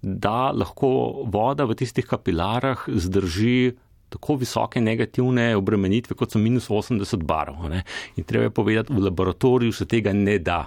da 0.03 0.51
lahko 0.57 1.23
voda 1.29 1.65
v 1.65 1.77
tistih 1.77 2.07
kapilarah 2.09 2.87
zdrži 2.89 3.77
tako 4.11 4.41
visoke 4.41 4.81
negativne 4.83 5.53
obremenitve, 5.57 6.17
kot 6.19 6.33
so 6.33 6.41
minus 6.43 6.67
80 6.67 7.23
barov. 7.23 7.69
Ne? 7.71 7.85
In 8.19 8.27
treba 8.27 8.49
je 8.49 8.55
povedati, 8.55 8.93
v 8.93 9.05
laboratoriju 9.07 9.73
se 9.73 9.87
tega 9.87 10.13
ne 10.13 10.39
da. 10.39 10.65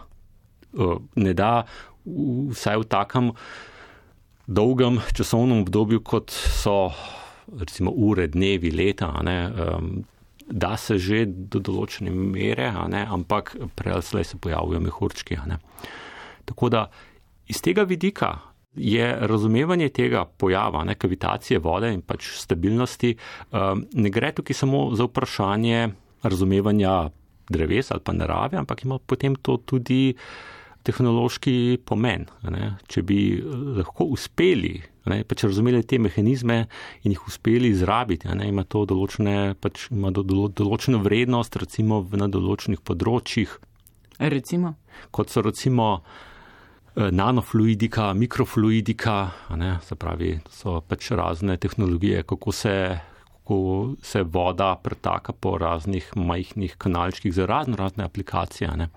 Ne 1.15 1.33
da 1.35 1.65
vsaj 2.05 2.79
v 2.79 2.87
takem 2.87 3.31
dolgem 4.47 5.01
časovnem 5.11 5.65
obdobju, 5.65 5.99
kot 6.07 6.31
so 6.31 6.93
recimo 7.59 7.91
ure, 7.91 8.29
dnevi, 8.31 8.71
leta. 8.71 9.11
Da 10.53 10.75
se 10.77 10.99
že 11.01 11.23
do 11.25 11.57
določene 11.57 12.11
mere, 12.13 12.67
ampak 12.69 13.55
prej 13.73 14.01
se 14.05 14.37
pojavljajo 14.37 14.83
mehurčki. 14.85 15.39
Tako 16.45 16.69
da 16.69 16.83
iz 17.49 17.61
tega 17.61 17.87
vidika 17.89 18.35
je 18.75 19.07
razumevanje 19.27 19.89
tega 19.89 20.25
pojava, 20.25 20.83
ne, 20.83 20.95
kavitacije 20.95 21.59
vode 21.61 21.91
in 21.93 22.01
pač 22.01 22.31
stabilnosti, 22.41 23.15
um, 23.51 23.83
ne 23.93 24.09
gre 24.09 24.31
tukaj 24.33 24.57
samo 24.57 24.87
za 24.97 25.05
vprašanje 25.09 25.89
razumevanja 26.23 27.09
dreves 27.49 27.91
ali 27.91 28.01
pa 28.03 28.13
narave, 28.13 28.57
ampak 28.57 28.85
ima 28.85 28.97
potem 28.97 29.35
to 29.35 29.57
tudi 29.57 30.15
tehnološki 30.83 31.55
pomen. 31.87 32.27
Ne. 32.51 32.73
Če 32.91 33.03
bi 33.07 33.19
lahko 33.79 34.09
uspeli, 34.15 34.75
ne, 35.11 35.21
pač 35.27 35.45
razumeli 35.47 35.83
te 35.87 35.99
mehanizme 36.01 36.59
in 37.03 37.15
jih 37.15 37.23
uspeli 37.29 37.71
izrabiti, 37.73 38.29
ne, 38.35 38.49
ima 38.51 38.65
to 38.67 38.83
določene, 38.89 39.55
pač 39.59 39.87
ima 39.91 40.11
do, 40.15 40.25
do, 40.27 40.49
določeno 40.51 41.01
vrednost, 41.03 41.57
recimo 41.63 42.03
na 42.19 42.29
določenih 42.31 42.83
področjih. 42.83 43.57
Recimo? 44.19 44.75
Kot 45.11 45.33
so 45.33 45.41
recimo 45.41 45.97
Eh, 46.95 47.11
nanofluidika, 47.11 48.13
mikrofluidika, 48.13 49.31
ne, 49.57 49.79
se 49.81 49.95
pravi, 49.95 50.35
so 50.53 50.75
pač 50.85 51.07
razne 51.17 51.55
tehnologije, 51.57 52.21
kako 52.29 52.51
se, 52.53 52.73
kako 53.43 53.95
se 54.01 54.23
voda 54.23 54.75
pretaka 54.83 55.33
po 55.33 55.57
raznih 55.57 56.11
majhnih 56.15 56.75
kanalčkih 56.77 57.33
za 57.33 57.45
razno 57.45 57.75
razne 57.75 58.03
aplikacije. 58.03 58.71
Ne. 58.77 58.87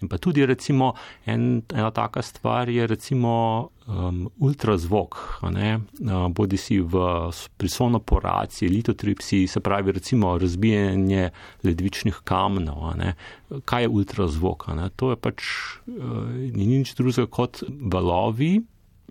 In 0.00 0.08
pa 0.08 0.18
tudi 0.18 0.46
recimo 0.46 0.92
en, 1.26 1.62
ena 1.74 1.90
taka 1.90 2.22
stvar 2.22 2.68
je 2.68 2.86
recimo 2.86 3.68
um, 3.86 4.28
ultrazvok, 4.38 5.40
ne, 5.50 5.80
uh, 6.00 6.28
bodi 6.28 6.56
si 6.56 6.80
v 6.80 7.30
prisonoporaciji, 7.56 8.68
litotripsiji, 8.68 9.46
se 9.46 9.60
pravi 9.60 9.92
recimo 9.92 10.38
razbijanje 10.38 11.30
ledvičnih 11.62 12.20
kamnov. 12.24 12.92
Kaj 13.64 13.82
je 13.82 13.88
ultrazvok? 13.88 14.68
Ne? 14.76 14.90
To 14.96 15.10
je 15.10 15.16
pač 15.16 15.42
uh, 15.86 16.28
ni 16.52 16.66
nič 16.66 16.94
drugega 16.94 17.26
kot 17.26 17.64
valovi. 17.80 18.60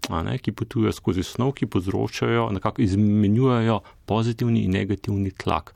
Ne, 0.10 0.36
ki 0.38 0.52
potujejo 0.52 0.92
skozi 0.92 1.24
snov, 1.24 1.54
ki 1.56 1.66
povzročajo, 1.72 2.50
nekako 2.52 2.82
izmenjujejo 2.84 3.78
pozitivni 4.06 4.64
in 4.66 4.76
negativni 4.76 5.32
tlak. 5.32 5.74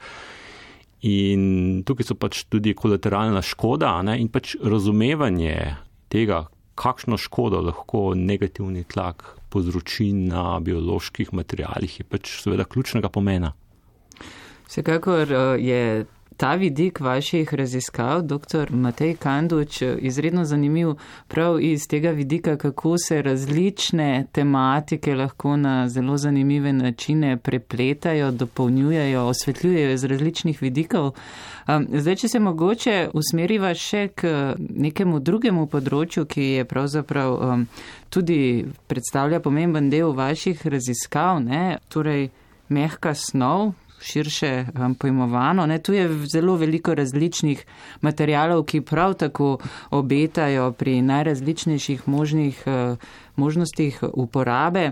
In 1.07 1.83
tukaj 1.85 2.09
so 2.09 2.17
pač 2.17 2.43
tudi 2.49 2.73
kolateralna 2.77 3.43
škoda 3.45 3.93
ne, 4.07 4.17
in 4.21 4.31
pač 4.33 4.55
razumevanje 4.63 5.75
tega, 6.09 6.47
kakšno 6.77 7.17
škodo 7.21 7.61
lahko 7.65 8.11
negativni 8.17 8.83
tlak 8.89 9.23
povzroči 9.49 10.11
na 10.13 10.59
bioloških 10.59 11.33
materijalih, 11.33 11.99
je 11.99 12.05
pač 12.05 12.33
seveda 12.41 12.65
ključnega 12.65 13.09
pomena. 13.13 13.53
Vsekakor 14.67 15.31
eh, 15.31 15.63
je 15.63 16.05
ta 16.37 16.53
vidik 16.55 16.99
vaših 16.99 17.53
raziskav, 17.53 18.21
dr. 18.21 18.71
Matej 18.71 19.15
Kanduč, 19.15 19.81
izredno 19.81 20.45
zanimiv 20.45 20.93
prav 21.27 21.61
iz 21.61 21.87
tega 21.87 22.09
vidika, 22.09 22.57
kako 22.57 22.97
se 22.97 23.21
različne 23.21 24.25
tematike 24.31 25.15
lahko 25.15 25.57
na 25.57 25.89
zelo 25.89 26.17
zanimive 26.17 26.73
načine 26.73 27.37
prepletajo, 27.37 28.31
dopolnjujejo, 28.31 29.25
osvetljujejo 29.25 29.91
iz 29.91 30.03
različnih 30.03 30.61
vidikov. 30.61 31.11
Zdaj, 31.93 32.15
če 32.15 32.27
se 32.27 32.39
mogoče 32.39 33.09
usmeriva 33.13 33.73
še 33.73 34.07
k 34.15 34.31
nekemu 34.57 35.19
drugemu 35.19 35.65
področju, 35.67 36.25
ki 36.25 36.43
je 36.43 36.65
pravzaprav 36.65 37.65
tudi 38.09 38.65
predstavlja 38.87 39.39
pomemben 39.39 39.89
del 39.89 40.13
vaših 40.15 40.67
raziskav, 40.67 41.41
ne? 41.43 41.77
torej 41.89 42.29
mehka 42.69 43.13
snov, 43.15 43.73
širše 44.01 44.65
um, 44.73 44.95
pojmovano. 44.95 45.65
Ne? 45.65 45.79
Tu 45.79 45.93
je 45.93 46.09
zelo 46.25 46.55
veliko 46.55 46.95
različnih 46.95 47.65
materijalov, 48.01 48.63
ki 48.63 48.81
prav 48.81 49.13
tako 49.13 49.57
obetajo 49.89 50.71
pri 50.71 51.01
najrazličnejših 51.01 52.07
možnih 52.07 52.63
uh, 52.65 52.97
možnostih 53.35 54.03
uporabe. 54.13 54.91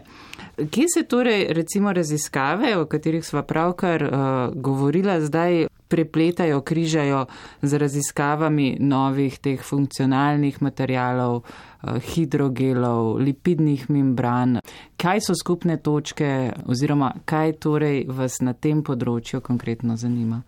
Kje 0.72 0.86
se 0.94 1.04
torej 1.04 1.48
recimo 1.50 1.94
raziskave, 1.94 2.78
o 2.78 2.86
katerih 2.86 3.26
sva 3.26 3.44
pravkar 3.44 4.04
uh, 4.04 4.12
govorila, 4.54 5.22
zdaj 5.22 5.68
prepletajo, 5.88 6.62
križajo 6.62 7.26
z 7.62 7.78
raziskavami 7.78 8.78
novih 8.80 9.40
teh 9.40 9.62
funkcionalnih 9.62 10.62
materijalov, 10.62 11.44
hidrogelov, 11.86 13.18
lipidnih 13.22 13.90
membran? 13.90 14.60
Kaj 14.98 15.22
so 15.28 15.36
skupne 15.38 15.78
točke 15.78 16.52
oziroma 16.66 17.14
kaj 17.26 17.58
torej 17.66 18.04
vas 18.08 18.42
na 18.42 18.54
tem 18.54 18.84
področju 18.84 19.42
konkretno 19.46 19.98
zanima? 19.98 20.42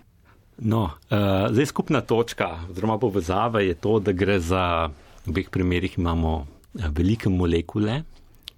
No, 0.57 0.83
uh, 0.89 1.47
zdaj 1.53 1.69
skupna 1.69 2.01
točka 2.01 2.49
oziroma 2.71 2.97
povezava 2.97 3.61
je 3.61 3.75
to, 3.77 3.99
da 4.01 4.11
gre 4.11 4.39
za, 4.41 4.89
v 5.25 5.33
obeh 5.33 5.51
primerih 5.53 5.99
imamo 5.99 6.39
velike 6.73 7.29
molekule, 7.29 8.01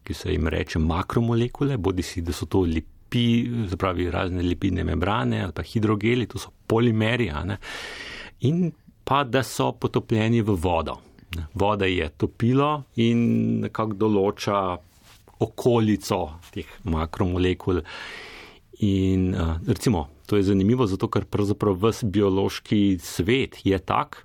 ki 0.04 0.14
se 0.14 0.32
jim 0.32 0.48
reče 0.48 0.80
makromolekule, 0.80 1.78
bodi 1.78 2.04
si, 2.04 2.24
da 2.26 2.34
so 2.34 2.48
to 2.48 2.64
lipi, 2.64 3.50
zapravi 3.70 4.08
razne 4.12 4.44
lipidne 4.46 4.84
membrane 4.84 5.44
ali 5.44 5.54
pa 5.54 5.66
hidrogeli, 5.66 6.28
to 6.28 6.40
so 6.40 6.54
polimeri, 6.68 7.30
in 8.48 8.72
pa 9.04 9.24
da 9.24 9.44
so 9.44 9.72
potopljeni 9.74 10.42
v 10.42 10.56
vodo. 10.56 11.09
Voda 11.54 11.86
je 11.86 12.10
topilo 12.18 12.86
in 12.98 13.20
nekako 13.66 13.98
določa 14.06 14.62
okolico 15.40 16.22
teh 16.54 16.70
makromolekul. 16.90 17.84
In 18.86 19.36
recimo, 19.68 20.08
to 20.26 20.38
je 20.40 20.48
zanimivo, 20.48 20.88
zato 20.88 21.10
ker 21.12 21.28
pravzaprav 21.28 21.78
vse 21.84 22.08
biološki 22.08 22.98
svet 23.04 23.60
je 23.68 23.80
tak 23.80 24.24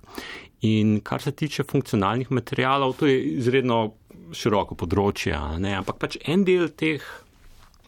In 0.65 1.01
kar 1.03 1.21
se 1.21 1.31
tiče 1.31 1.63
funkcionalnih 1.63 2.31
materijalov, 2.31 2.95
to 2.97 3.09
je 3.09 3.19
izredno 3.37 3.79
široko 4.33 4.77
področje, 4.79 5.35
ampak 5.35 5.99
pač 6.01 6.17
en 6.25 6.45
del 6.47 6.71
teh 6.73 7.03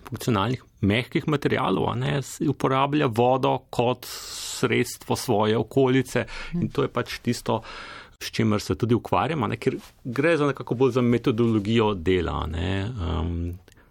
funkcionalnih 0.08 0.62
mehkih 0.88 1.26
materijalov 1.28 1.90
ne, 2.00 2.20
uporablja 2.48 3.10
vodo 3.10 3.56
kot 3.74 4.06
sredstvo 4.08 5.18
svoje 5.18 5.58
okolice 5.58 6.28
in 6.56 6.70
to 6.70 6.86
je 6.86 6.92
pač 6.94 7.18
tisto, 7.26 7.62
s 8.28 8.32
čimer 8.32 8.62
se 8.62 8.76
tudi 8.76 8.96
ukvarjamo, 8.96 9.48
ne, 9.48 9.58
ker 9.58 9.78
gre 10.04 10.38
za 10.38 10.48
nekako 10.48 10.76
bolj 10.76 10.98
za 10.98 11.02
metodologijo 11.02 11.94
dela. 11.94 12.46
Ne, 12.52 12.90
um, 12.90 13.36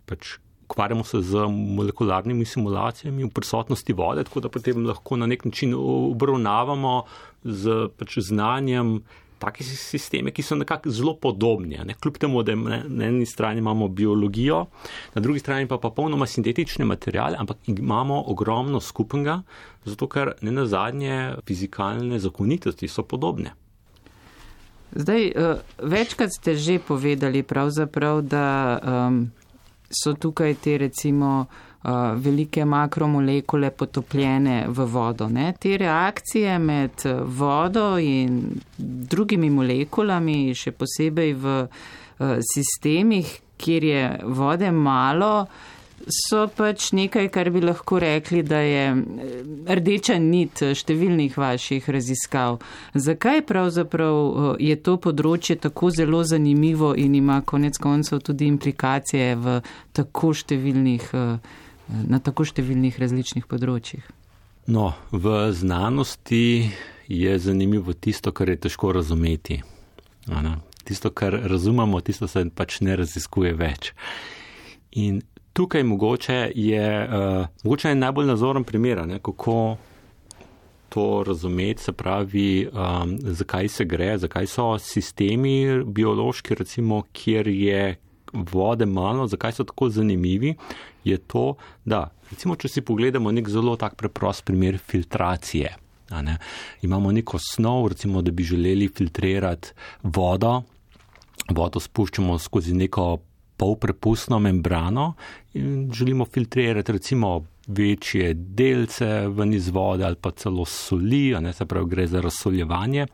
pač 0.06 0.36
ukvarjamo 0.66 1.04
se 1.04 1.22
z 1.22 1.46
molekularnimi 1.50 2.44
simulacijami 2.44 3.24
v 3.24 3.30
prisotnosti 3.30 3.92
vode, 3.92 4.24
tako 4.26 4.42
da 4.44 4.50
potem 4.50 4.86
lahko 4.86 5.16
na 5.16 5.28
nek 5.30 5.44
način 5.46 5.74
obravnavamo 5.78 6.96
z 7.44 7.86
pač 7.98 8.18
znanjem 8.28 8.98
take 9.38 9.64
sisteme, 9.64 10.32
ki 10.32 10.42
so 10.42 10.56
nekako 10.56 10.90
zelo 10.90 11.12
podobni. 11.20 11.76
Ne? 11.84 11.94
Kljub 12.00 12.16
temu, 12.18 12.42
da 12.42 12.54
ne, 12.56 12.80
na 12.88 13.10
eni 13.10 13.26
strani 13.28 13.60
imamo 13.60 13.88
biologijo, 13.88 14.62
na 15.14 15.22
drugi 15.22 15.42
strani 15.44 15.68
pa 15.68 15.76
popolnoma 15.78 16.26
sintetične 16.26 16.88
materijale, 16.88 17.36
ampak 17.38 17.68
imamo 17.68 18.22
ogromno 18.32 18.80
skupnega, 18.80 19.42
zato 19.84 20.08
ker 20.08 20.32
ne 20.40 20.56
na 20.56 20.66
zadnje 20.66 21.36
fizikalne 21.46 22.18
zakonitosti 22.18 22.88
so 22.88 23.04
podobne. 23.04 23.54
Zdaj, 24.94 25.32
uh, 25.34 25.58
večkrat 25.82 26.30
ste 26.32 26.56
že 26.56 26.78
povedali, 26.78 27.42
da 28.22 28.78
um, 28.78 29.30
so 29.90 30.14
tukaj 30.14 30.54
te 30.54 30.78
recimo 30.78 31.46
uh, 31.46 31.90
velike 32.14 32.64
makromolekule 32.64 33.70
potopljene 33.70 34.66
v 34.68 34.86
vodo. 34.86 35.28
Ne? 35.28 35.54
Te 35.58 35.76
reakcije 35.76 36.58
med 36.58 37.02
vodo 37.24 37.98
in 37.98 38.60
drugimi 38.78 39.50
molekulami, 39.50 40.54
še 40.54 40.72
posebej 40.72 41.34
v 41.34 41.56
uh, 41.66 42.38
sistemih, 42.54 43.40
kjer 43.56 43.84
je 43.84 44.04
vode 44.24 44.70
malo, 44.72 45.46
so 46.06 46.46
pač 46.56 46.90
nekaj, 46.92 47.28
kar 47.34 47.50
bi 47.50 47.60
lahko 47.64 47.98
rekli, 48.02 48.42
da 48.42 48.60
je 48.60 48.84
eh, 48.92 49.36
rdeča 49.78 50.18
nit 50.22 50.62
številnih 50.76 51.36
vaših 51.38 51.88
raziskav. 51.90 52.60
Zakaj 52.94 53.42
pravzaprav 53.48 54.16
eh, 54.16 54.48
je 54.70 54.76
to 54.82 54.96
področje 55.02 55.58
tako 55.66 55.90
zelo 55.94 56.22
zanimivo 56.24 56.94
in 56.94 57.16
ima 57.18 57.40
konec 57.42 57.78
koncev 57.82 58.22
tudi 58.26 58.50
implikacije 58.50 59.34
v 59.40 59.60
tako 59.96 60.34
številnih, 60.36 61.08
eh, 61.14 61.56
na 62.06 62.20
tako 62.20 62.46
številnih 62.46 62.98
različnih 63.00 63.48
področjih? 63.48 64.04
No, 64.66 64.94
v 65.12 65.52
znanosti 65.54 66.72
je 67.06 67.38
zanimivo 67.38 67.94
tisto, 67.94 68.32
kar 68.34 68.50
je 68.50 68.56
težko 68.66 68.90
razumeti. 68.92 69.62
Tisto, 70.86 71.10
kar 71.14 71.34
razumemo, 71.46 72.00
tisto 72.02 72.26
se 72.26 72.42
pač 72.50 72.80
ne 72.82 72.96
raziskuje 72.98 73.52
več. 73.54 73.92
In 74.98 75.20
tukaj 75.56 75.82
mogoče 75.82 76.52
je, 76.54 77.08
uh, 77.08 77.46
mogoče 77.64 77.88
je 77.88 77.94
najbolj 77.94 78.26
nazoren 78.26 78.64
primer, 78.64 79.06
ne, 79.08 79.18
kako 79.18 79.76
to 80.88 81.24
razumeti, 81.26 81.82
se 81.82 81.92
pravi, 81.92 82.68
um, 82.72 83.16
zakaj 83.20 83.68
se 83.68 83.84
gre, 83.84 84.18
zakaj 84.18 84.46
so 84.46 84.78
sistemi 84.78 85.84
biološki, 85.84 86.54
recimo, 86.54 87.02
kjer 87.12 87.48
je 87.48 87.96
vode 88.32 88.86
malo, 88.86 89.26
zakaj 89.26 89.52
so 89.52 89.64
tako 89.64 89.88
zanimivi, 89.88 90.54
je 91.04 91.18
to, 91.18 91.54
da, 91.84 92.10
recimo, 92.30 92.56
če 92.56 92.68
si 92.68 92.84
pogledamo 92.84 93.32
nek 93.32 93.48
zelo 93.48 93.76
tak 93.80 93.96
preprost 93.96 94.44
primer 94.44 94.78
filtracije. 94.78 95.72
Ne, 96.22 96.36
imamo 96.82 97.12
neko 97.12 97.38
snov, 97.42 97.88
recimo, 97.94 98.22
da 98.22 98.30
bi 98.30 98.44
želeli 98.44 98.88
filtrirati 98.88 99.72
vodo, 100.02 100.60
vodo 101.50 101.80
spuščamo 101.80 102.38
skozi 102.38 102.74
neko 102.74 103.16
polprepustno 103.56 104.38
membrano 104.38 105.14
in 105.54 105.90
želimo 105.92 106.24
filtrirati 106.24 106.92
recimo 106.92 107.44
večje 107.66 108.34
delce 108.34 109.28
ven 109.28 109.54
iz 109.54 109.68
vode 109.68 110.04
ali 110.04 110.16
pa 110.20 110.30
celo 110.30 110.64
soli, 110.64 111.34
ne, 111.40 111.52
se 111.52 111.66
pravi 111.66 111.88
gre 111.88 112.06
za 112.06 112.20
razsoljevanje. 112.20 113.06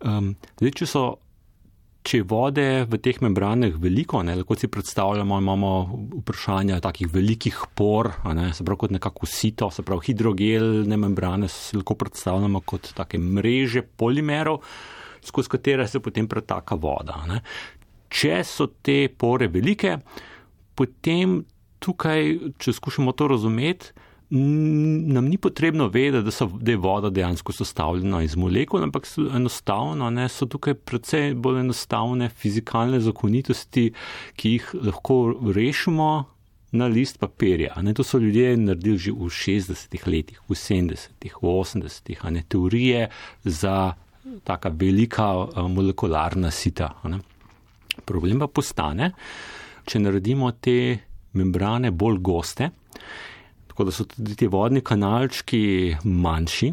Um, 0.00 0.34
zdaj, 0.58 0.70
če 0.70 0.86
so 0.86 1.04
Če 2.02 2.18
je 2.18 2.24
vode 2.26 2.62
v 2.90 2.98
teh 2.98 3.20
membranah 3.22 3.76
veliko, 3.78 4.24
ne, 4.26 4.34
lahko 4.34 4.56
si 4.58 4.66
predstavljamo, 4.66 5.36
imamo 5.38 5.68
vprašanja 6.16 6.80
takih 6.82 7.06
velikih 7.12 7.60
por, 7.78 8.08
ne, 8.34 8.48
se 8.50 8.66
pravi 8.66 8.80
kot 8.80 8.94
nekako 8.96 9.28
sito, 9.30 9.68
se 9.70 9.84
pravi 9.86 10.08
hidrogelne 10.08 10.98
membrane, 10.98 11.46
si 11.46 11.78
lahko 11.78 11.94
predstavljamo 12.00 12.64
kot 12.66 12.90
take 12.98 13.22
mreže 13.22 13.84
polimerov, 13.86 14.58
skozi 15.22 15.54
katere 15.54 15.86
se 15.86 16.02
potem 16.02 16.26
pretaka 16.26 16.74
voda. 16.74 17.20
Ne 17.30 17.38
če 18.12 18.42
so 18.44 18.68
te 18.84 19.06
pore 19.08 19.48
velike, 19.52 19.96
potem 20.78 21.40
tukaj, 21.82 22.54
če 22.62 22.74
skušamo 22.76 23.14
to 23.16 23.28
razumeti, 23.32 23.92
nam 24.32 25.26
ni 25.28 25.36
potrebno 25.36 25.90
vedeti, 25.92 26.24
da, 26.24 26.32
so, 26.32 26.46
da 26.46 26.72
je 26.72 26.80
voda 26.80 27.10
dejansko 27.12 27.52
sestavljena 27.52 28.22
iz 28.24 28.36
molekul, 28.36 28.80
ampak 28.82 29.06
so 29.06 29.26
enostavno, 29.36 30.08
ne, 30.10 30.24
so 30.32 30.48
tukaj 30.48 30.78
precej 30.88 31.34
bolj 31.34 31.60
enostavne 31.60 32.30
fizikalne 32.32 33.00
zakonitosti, 33.04 33.90
ki 34.40 34.54
jih 34.54 34.70
lahko 34.88 35.18
rešimo 35.52 36.08
na 36.72 36.88
list 36.88 37.20
papirja. 37.20 37.74
Ne, 37.84 37.92
to 37.94 38.04
so 38.04 38.18
ljudje 38.18 38.56
naredili 38.56 38.98
že 38.98 39.12
v 39.12 39.28
60-ih 39.28 40.06
letih, 40.08 40.40
v 40.48 40.56
70-ih, 40.56 41.36
v 41.42 41.52
80-ih, 41.52 42.24
ne 42.32 42.44
teorije 42.48 43.10
za 43.44 43.92
taka 44.44 44.72
velika 44.72 45.28
molekularna 45.68 46.50
sita. 46.50 46.94
Ne. 47.04 47.20
Problem 48.04 48.40
pa 48.40 48.48
postane, 48.48 49.12
če 49.84 50.00
naredimo 50.00 50.50
te 50.60 50.76
membrane 51.38 51.90
bolj 51.90 52.20
goste, 52.24 52.70
tako 53.68 53.88
da 53.88 53.94
so 53.94 54.04
tudi 54.08 54.36
ti 54.36 54.48
vodni 54.52 54.82
kanalčki 54.84 55.62
manjši 56.04 56.72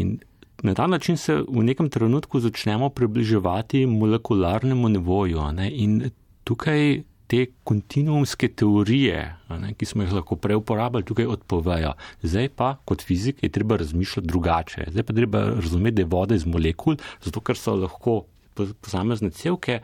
in 0.00 0.18
na 0.62 0.74
ta 0.74 0.86
način 0.86 1.16
se 1.16 1.34
v 1.34 1.62
nekem 1.62 1.90
trenutku 1.90 2.40
začnemo 2.40 2.88
približevati 2.90 3.86
molekularnemu 3.86 4.88
nivoju. 4.88 5.52
Ne? 5.54 5.70
In 5.70 6.10
tukaj 6.44 7.02
te 7.28 7.44
kontinuumske 7.64 8.48
teorije, 8.56 9.20
ne, 9.60 9.74
ki 9.76 9.86
smo 9.86 10.02
jih 10.02 10.14
lahko 10.16 10.38
prej 10.40 10.56
uporabljali, 10.56 11.04
tukaj 11.04 11.28
odpovejo. 11.28 11.92
Zdaj 12.22 12.48
pa 12.56 12.72
kot 12.88 13.04
fizik 13.04 13.42
je 13.42 13.52
treba 13.52 13.76
razmišljati 13.76 14.28
drugače. 14.28 14.86
Zdaj 14.90 15.02
pa 15.02 15.14
treba 15.14 15.44
razumeti, 15.60 15.94
da 16.00 16.02
je 16.02 16.10
voda 16.10 16.34
iz 16.34 16.46
molekul, 16.46 16.96
zato 17.22 17.40
ker 17.44 17.56
so 17.56 17.76
lahko 17.76 18.22
posamezne 18.56 19.30
celke 19.30 19.80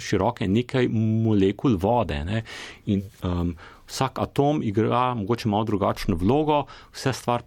široke 0.00 0.48
nekaj 0.48 0.88
molekul 0.88 1.76
vode. 1.80 2.18
Ne? 2.24 2.42
In 2.86 3.02
um, 3.22 3.54
vsak 3.86 4.18
atom 4.22 4.62
igra 4.64 5.14
mogoče 5.14 5.48
malo 5.48 5.64
drugačno 5.68 6.16
vlogo, 6.16 6.64
vse 6.92 7.12
stvar 7.12 7.42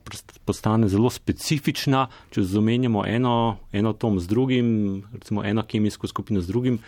postane 0.45 0.87
zelo 0.87 1.09
specifična. 1.09 2.07
Če 2.31 2.43
zamenjamo 2.43 3.05
eno, 3.07 3.57
eno 3.71 3.95
atom 3.95 4.19
z 4.19 4.27
drugim, 4.27 4.69
recimo 5.13 5.43
eno 5.43 5.63
kemijsko 5.63 6.07
skupino 6.07 6.41
z 6.41 6.53
drugim, 6.53 6.79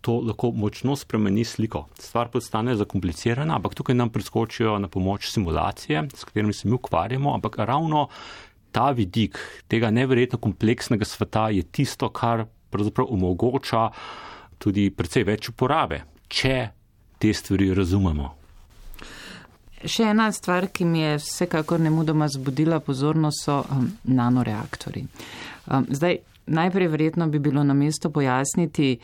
to 0.00 0.20
lahko 0.24 0.52
močno 0.54 0.96
spremeni 0.96 1.44
sliko. 1.44 1.86
Stvar 1.98 2.30
postane 2.32 2.76
zakomplicirana, 2.78 3.56
ampak 3.58 3.74
tukaj 3.74 3.96
nam 3.98 4.12
preskočijo 4.14 4.78
na 4.78 4.88
pomoč 4.88 5.26
simulacije, 5.32 6.06
s 6.14 6.24
katerimi 6.24 6.52
se 6.52 6.68
mi 6.68 6.78
ukvarjamo, 6.78 7.34
ampak 7.34 7.58
ravno 7.58 8.06
ta 8.72 8.90
vidik 8.90 9.38
tega 9.68 9.90
neverjetno 9.90 10.38
kompleksnega 10.38 11.04
sveta 11.04 11.48
je 11.50 11.62
tisto, 11.62 12.08
kar 12.08 12.46
pravzaprav 12.70 13.08
omogoča 13.10 13.88
tudi 14.58 14.90
precej 14.90 15.24
več 15.28 15.48
uporabe, 15.52 16.02
če 16.28 16.56
te 17.18 17.32
stvari 17.34 17.70
razumemo. 17.74 18.34
Še 19.78 20.08
ena 20.10 20.26
stvar, 20.34 20.66
ki 20.74 20.84
mi 20.84 21.04
je 21.04 21.18
vsekakor 21.22 21.78
nemudoma 21.80 22.26
zbudila 22.28 22.80
pozornost, 22.82 23.44
so 23.46 23.60
um, 23.70 23.86
nanoreaktori. 24.04 25.04
Um, 25.70 25.86
zdaj, 25.94 26.18
najprej 26.50 26.88
verjetno 26.90 27.28
bi 27.30 27.38
bilo 27.38 27.62
na 27.64 27.76
mesto 27.78 28.10
pojasniti, 28.10 28.96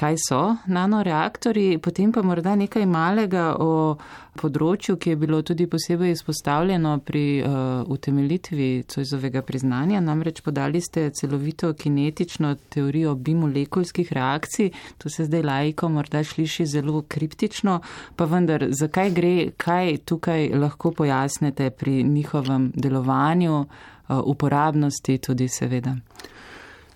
kaj 0.00 0.16
so 0.16 0.40
nanoreaktori, 0.66 1.78
potem 1.78 2.12
pa 2.12 2.22
morda 2.24 2.54
nekaj 2.56 2.86
malega 2.88 3.50
o 3.60 3.98
področju, 4.40 4.96
ki 4.96 5.12
je 5.12 5.18
bilo 5.20 5.40
tudi 5.44 5.66
posebej 5.68 6.14
izpostavljeno 6.14 6.94
pri 7.04 7.24
uh, 7.42 7.50
utemeljitvi 7.92 8.68
Cojzovega 8.88 9.42
priznanja. 9.44 10.00
Namreč 10.00 10.40
podali 10.46 10.80
ste 10.80 11.10
celovito 11.16 11.72
kinetično 11.76 12.54
teorijo 12.72 13.14
bimolekulskih 13.14 14.12
reakcij. 14.16 14.70
To 15.02 15.12
se 15.12 15.26
zdaj 15.28 15.44
lajko 15.44 15.90
morda 15.92 16.24
sliši 16.24 16.66
zelo 16.66 17.02
kriptično, 17.02 17.80
pa 18.16 18.28
vendar, 18.30 18.70
zakaj 18.70 19.12
gre, 19.16 19.34
kaj 19.60 19.98
tukaj 20.08 20.48
lahko 20.56 20.94
pojasnete 20.96 21.68
pri 21.76 22.00
njihovem 22.08 22.70
delovanju, 22.74 23.60
uh, 23.60 24.22
uporabnosti 24.24 25.18
tudi 25.18 25.48
seveda. 25.48 25.98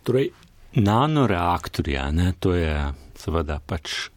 Torej, 0.05 0.31
nanoreaktorja, 0.75 2.11
ne, 2.11 2.33
to 2.41 2.55
je 2.55 2.75
seveda 3.19 3.61
pač, 3.67 4.09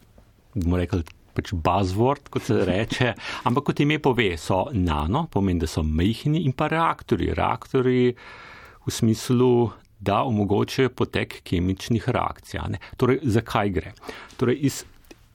bomo 0.54 0.78
rekli, 0.80 1.04
pač 1.38 1.52
buzzword, 1.54 2.30
kot 2.34 2.48
se 2.48 2.58
reče, 2.66 3.12
ampak 3.48 3.70
kot 3.70 3.82
ime 3.84 4.00
pove, 4.02 4.32
so 4.40 4.66
nano, 4.74 5.26
pomeni, 5.30 5.62
da 5.62 5.70
so 5.70 5.84
mehni 5.86 6.44
in 6.48 6.54
pa 6.56 6.70
reaktori. 6.72 7.30
Reaktori 7.36 8.00
v 8.10 8.94
smislu, 8.94 9.52
da 9.98 10.22
omogočajo 10.26 10.92
potek 10.94 11.40
kemičnih 11.46 12.06
reakcij. 12.14 12.60
Ne. 12.70 12.78
Torej, 12.98 13.18
zakaj 13.34 13.72
gre? 13.74 13.92
Torej, 14.38 14.60
iz 14.70 14.84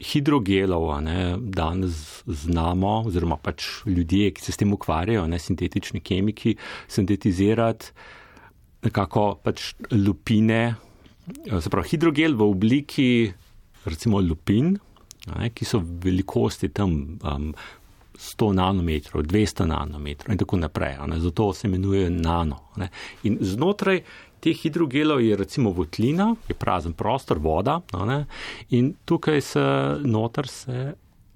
hidrogelov 0.03 0.88
ne, 1.03 1.36
danes 1.39 2.23
znamo, 2.27 3.03
oziroma 3.07 3.38
pač 3.39 3.83
ljudje, 3.88 4.31
ki 4.36 4.43
se 4.43 4.55
s 4.55 4.59
tem 4.59 4.71
ukvarjajo, 4.75 5.25
ne, 5.31 5.39
sintetični 5.39 6.03
kemiki, 6.03 6.55
sintetizirati 6.91 7.91
nekako 8.83 9.38
pač 9.43 9.73
lupine, 9.91 10.75
se 11.62 11.69
pravi 11.69 11.89
hidrogel 11.89 12.36
v 12.36 12.41
obliki 12.43 13.07
recimo 13.86 14.19
lupin, 14.21 14.73
ne, 15.36 15.49
ki 15.55 15.65
so 15.65 15.79
velikosti 15.79 16.69
tam 16.75 17.17
um, 17.23 17.53
100 18.13 18.51
nanometrov, 18.53 19.23
200 19.25 19.65
nanometrov 19.67 20.33
in 20.33 20.39
tako 20.39 20.59
naprej. 20.62 20.97
Ne, 21.07 21.19
zato 21.19 21.53
se 21.53 21.67
imenujejo 21.67 22.09
nano. 22.09 22.59
Ne. 22.77 22.89
In 23.23 23.38
znotraj 23.41 24.03
teh 24.43 24.57
hidrogelov 24.59 25.21
je 25.23 25.38
recimo 25.39 25.71
votlina, 25.71 26.33
je 26.47 26.55
prazen 26.55 26.93
prostor, 26.93 27.39
voda 27.39 27.79
ne, 28.05 28.25
in 28.69 28.93
tukaj 29.05 29.41
se 29.41 29.63
noter 30.03 30.47
se 30.47 30.93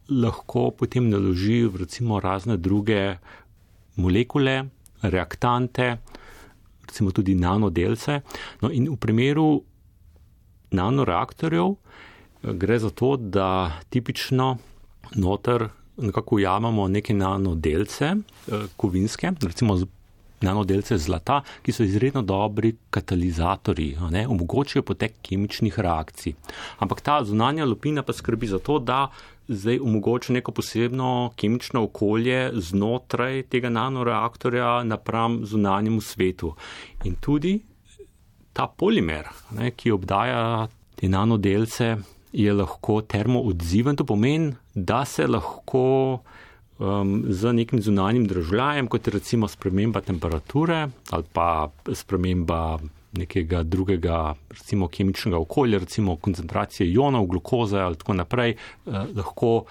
lahko 0.10 0.72
potem 0.72 1.10
naloži 1.10 1.68
recimo 1.80 2.20
razne 2.20 2.58
druge 2.58 3.18
molekule, 3.96 4.66
reaktante, 5.02 5.98
recimo 6.88 7.12
tudi 7.12 7.36
nanodelce. 7.36 8.22
No 8.62 8.72
in 8.72 8.88
v 8.92 8.96
primeru 8.96 9.64
nanoreaktorjev, 10.72 11.76
gre 12.44 12.80
za 12.80 12.90
to, 12.90 13.16
da 13.18 13.72
tipično 13.90 14.58
noter 15.16 15.70
nekako 15.98 16.36
ujamemo 16.36 16.88
neke 16.88 17.14
nanodelce, 17.14 18.06
eh, 18.06 18.68
kovinske, 18.78 19.32
recimo 19.42 19.78
nanodelce 20.42 20.98
zlata, 20.98 21.42
ki 21.62 21.72
so 21.72 21.84
izredno 21.84 22.22
dobri 22.22 22.76
katalizatori, 22.90 23.96
ne, 24.12 24.28
omogočajo 24.28 24.84
potek 24.86 25.16
kemičnih 25.22 25.80
reakcij. 25.80 26.36
Ampak 26.80 27.02
ta 27.02 27.24
zunanja 27.24 27.66
lupina 27.66 28.04
pa 28.04 28.14
skrbi 28.14 28.48
za 28.48 28.60
to, 28.60 28.80
da 28.80 29.08
zdaj 29.48 29.80
omogoča 29.80 30.34
neko 30.34 30.52
posebno 30.52 31.32
kemično 31.36 31.84
okolje 31.84 32.52
znotraj 32.54 33.44
tega 33.44 33.70
nanoreaktorja 33.70 34.84
napram 34.84 35.40
zunanjemu 35.46 36.02
svetu. 36.02 36.54
In 37.04 37.16
tudi 37.16 37.60
ta 38.58 38.66
polimer, 38.68 39.30
ne, 39.54 39.70
ki 39.78 39.94
obdaja 39.94 40.68
te 40.98 41.10
nanodelce, 41.12 41.94
je 42.34 42.54
lahko 42.54 43.02
termoodziven. 43.06 43.98
To 44.00 44.06
pomeni, 44.06 44.56
da 44.74 45.04
se 45.06 45.28
lahko 45.30 45.84
um, 46.80 47.24
z 47.30 47.54
nekim 47.54 47.82
zunanjim 47.82 48.26
državljajem, 48.28 48.90
kot 48.90 49.08
je 49.08 49.14
recimo 49.14 49.48
sprememba 49.48 50.02
temperature 50.02 50.88
ali 51.12 51.30
pa 51.34 51.70
sprememba 51.94 52.80
nekega 53.18 53.64
drugega, 53.64 54.36
recimo 54.50 54.88
kemičnega 54.88 55.38
okolja, 55.38 55.80
recimo 55.80 56.18
koncentracije 56.22 56.90
ionov, 56.92 57.26
glukoze 57.26 57.80
ali 57.80 57.96
tako 57.98 58.14
naprej, 58.14 58.52
eh, 58.52 59.06
lahko 59.16 59.64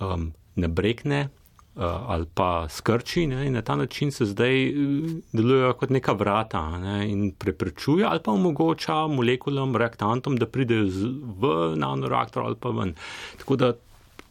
um, 0.00 0.30
nabrekne 0.56 1.28
ali 1.76 2.26
pa 2.34 2.68
skrči 2.68 3.26
ne, 3.26 3.46
in 3.46 3.52
na 3.52 3.62
ta 3.62 3.76
način 3.76 4.12
se 4.12 4.24
zdaj 4.24 4.68
eh, 4.68 4.74
delujejo 5.32 5.72
kot 5.76 5.90
neka 5.90 6.12
vrata 6.12 6.78
ne, 6.78 7.10
in 7.10 7.32
preprečuje 7.32 8.04
ali 8.04 8.20
pa 8.24 8.32
omogoča 8.32 9.06
molekulam, 9.06 9.76
reaktantom, 9.76 10.36
da 10.36 10.46
pridejo 10.46 10.86
z, 10.88 11.10
v 11.40 11.74
nanoreaktor 11.76 12.42
ali 12.46 12.56
pa 12.60 12.70
ven. 12.70 12.94
Tako 13.38 13.56
da 13.56 13.72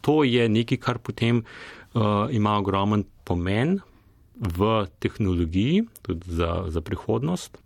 to 0.00 0.24
je 0.24 0.48
nekaj, 0.48 0.78
kar 0.78 0.98
potem 0.98 1.42
uh, 1.42 2.26
ima 2.30 2.58
ogromen 2.58 3.04
pomen 3.24 3.80
v 4.38 4.86
tehnologiji, 4.98 5.84
tudi 6.02 6.30
za, 6.30 6.64
za 6.68 6.80
prihodnost. 6.80 7.58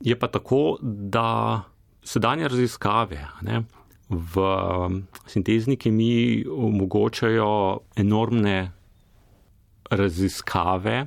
Je 0.00 0.18
pa 0.18 0.28
tako, 0.28 0.78
da 0.82 1.62
sedanje 2.04 2.48
raziskave, 2.48 3.26
ne, 3.42 3.62
v 4.08 4.38
um, 4.38 5.02
sintezni 5.26 5.76
kemiji 5.76 6.44
omogočajo 6.50 7.80
enormne 7.96 8.72
raziskave, 9.90 11.06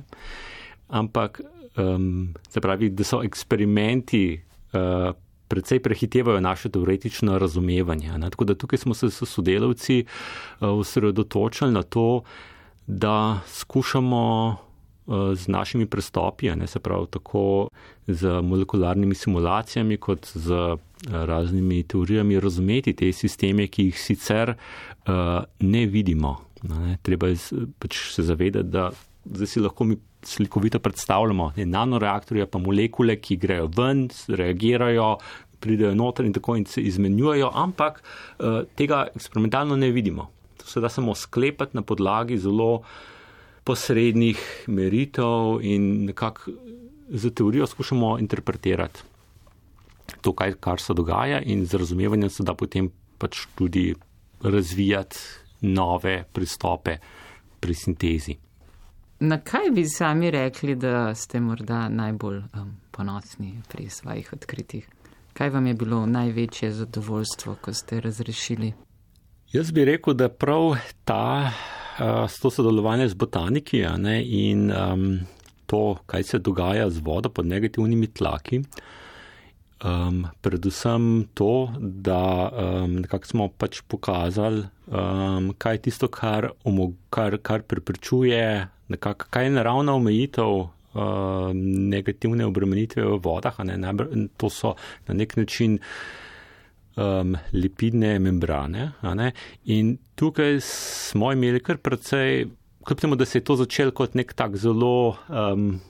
ampak 0.88 1.40
um, 1.76 2.34
se 2.48 2.60
pravi, 2.60 2.90
da 2.90 3.04
so 3.04 3.22
eksperimenti 3.22 4.40
uh, 4.72 5.14
precej 5.48 5.80
prehitevajo 5.82 6.40
naše 6.40 6.68
teoretično 6.68 7.38
razumevanje. 7.38 8.18
Ne? 8.18 8.30
Tako 8.30 8.44
da 8.44 8.54
tukaj 8.54 8.78
smo 8.78 8.94
se 8.94 9.10
s 9.10 9.24
sodelavci 9.26 10.04
uh, 10.04 10.68
osredotočili 10.68 11.72
na 11.72 11.82
to, 11.82 12.22
da 12.86 13.40
skušamo 13.46 14.56
z 15.34 15.48
našimi 15.48 15.86
prestopi, 15.86 16.50
ne 16.56 16.66
se 16.66 16.78
pravi 16.78 17.06
tako 17.10 17.68
z 18.06 18.42
molekularnimi 18.42 19.14
simulacijami, 19.14 19.96
kot 19.96 20.26
z 20.34 20.52
eh, 20.52 20.76
raznimi 21.06 21.82
teorijami 21.82 22.40
razumeti 22.40 22.92
te 22.92 23.12
sisteme, 23.12 23.68
ki 23.68 23.88
jih 23.88 24.00
sicer 24.00 24.52
uh, 24.52 25.14
ne 25.60 25.86
vidimo. 25.86 26.36
Ne. 26.68 26.98
Treba 27.02 27.28
je 27.28 27.36
pač 27.78 27.96
se 28.12 28.22
zavedati, 28.22 28.68
da 28.68 28.90
zdaj 29.24 29.46
si 29.46 29.60
lahko 29.60 29.84
mi 29.84 29.96
slikovito 30.22 30.78
predstavljamo 30.78 31.52
nanoreaktorje, 31.56 32.46
pa 32.46 32.58
molekule, 32.58 33.16
ki 33.16 33.36
grejo 33.36 33.68
ven, 33.76 34.08
reagirajo, 34.28 35.12
pridejo 35.60 35.94
noter 35.94 36.26
in 36.26 36.34
tako 36.34 36.56
in 36.58 36.66
se 36.66 36.82
izmenjujejo, 36.82 37.52
ampak 37.54 38.02
uh, 38.02 38.64
tega 38.76 39.06
eksperimentalno 39.14 39.76
ne 39.76 39.90
vidimo. 39.90 40.28
To 40.58 40.66
se 40.66 40.80
da 40.80 40.88
samo 40.88 41.14
sklepati 41.14 41.76
na 41.76 41.82
podlagi 41.82 42.38
zelo 42.38 42.74
uh, 42.74 42.86
posrednih 43.68 44.40
meritev 44.66 45.60
in 45.60 46.08
nekako 46.08 46.56
z 47.08 47.30
teorijo 47.30 47.66
skušamo 47.66 48.16
interpretirati 48.18 49.04
to, 50.20 50.32
kaj, 50.32 50.52
kar 50.60 50.80
se 50.80 50.94
dogaja, 50.94 51.40
in 51.40 51.66
z 51.66 51.74
razumevanjem 51.74 52.30
se 52.30 52.42
da 52.42 52.54
potem 52.54 52.90
pač 53.18 53.46
tudi 53.54 53.94
razvijati 54.42 55.18
nove 55.60 56.24
pristope 56.32 56.98
pri 57.60 57.74
sintezi. 57.74 58.36
Na 59.20 59.40
kaj 59.42 59.70
bi 59.74 59.84
sami 59.84 60.30
rekli, 60.30 60.74
da 60.74 61.14
ste 61.14 61.40
morda 61.40 61.88
najbolj 61.88 62.36
um, 62.38 62.76
ponosni 62.90 63.56
pri 63.68 63.88
svojih 63.90 64.32
odkritjih? 64.32 64.88
Kaj 65.32 65.50
vam 65.50 65.66
je 65.66 65.74
bilo 65.74 66.06
največje 66.06 66.70
zadovoljstvo, 66.72 67.56
ko 67.62 67.74
ste 67.74 68.00
razrešili? 68.00 68.72
Jaz 69.52 69.72
bi 69.72 69.84
rekel, 69.84 70.14
da 70.14 70.28
prav 70.28 70.76
ta 71.04 71.50
uh, 72.00 72.28
to 72.40 72.50
sodelovanje 72.50 73.08
z 73.08 73.14
botaniki 73.14 73.82
ne, 73.98 74.22
in 74.22 74.70
um, 74.72 75.20
to, 75.66 75.98
kaj 76.06 76.22
se 76.22 76.38
dogaja 76.38 76.90
z 76.90 77.02
vodo 77.04 77.28
pod 77.28 77.46
negativnimi 77.46 78.06
tlaki. 78.06 78.62
Um, 79.78 80.26
predvsem 80.42 81.28
to, 81.34 81.70
da 81.78 82.50
um, 82.50 83.02
smo 83.22 83.48
pač 83.48 83.82
pokazali, 83.86 84.64
um, 84.86 85.52
kaj 85.58 85.74
je 85.74 85.82
tisto, 85.86 86.08
kar, 86.08 86.50
kar, 87.10 87.38
kar 87.38 87.62
preprečuje, 87.62 88.66
nekak, 88.88 89.28
kaj 89.30 89.44
je 89.44 89.50
naravna 89.54 89.94
omejitev 89.94 90.50
um, 90.58 91.62
negativne 91.94 92.46
obremenitve 92.46 93.04
v 93.06 93.20
vodah. 93.22 93.54
Ne, 93.62 93.78
to 94.36 94.50
so 94.50 94.74
na 95.06 95.14
nek 95.14 95.36
način 95.36 95.78
um, 96.96 97.36
lipidne 97.52 98.18
membrane. 98.18 98.92
In 99.64 99.96
tukaj 100.14 100.60
smo 100.64 101.32
imeli 101.32 101.60
kar 101.60 101.76
precej, 101.76 102.46
kljub 102.86 103.00
temu, 103.00 103.16
da 103.16 103.24
se 103.24 103.38
je 103.38 103.44
to 103.44 103.56
začelo 103.56 103.90
kot 103.90 104.14
nek 104.14 104.32
tak 104.34 104.56
zelo. 104.56 105.16
Um, 105.28 105.80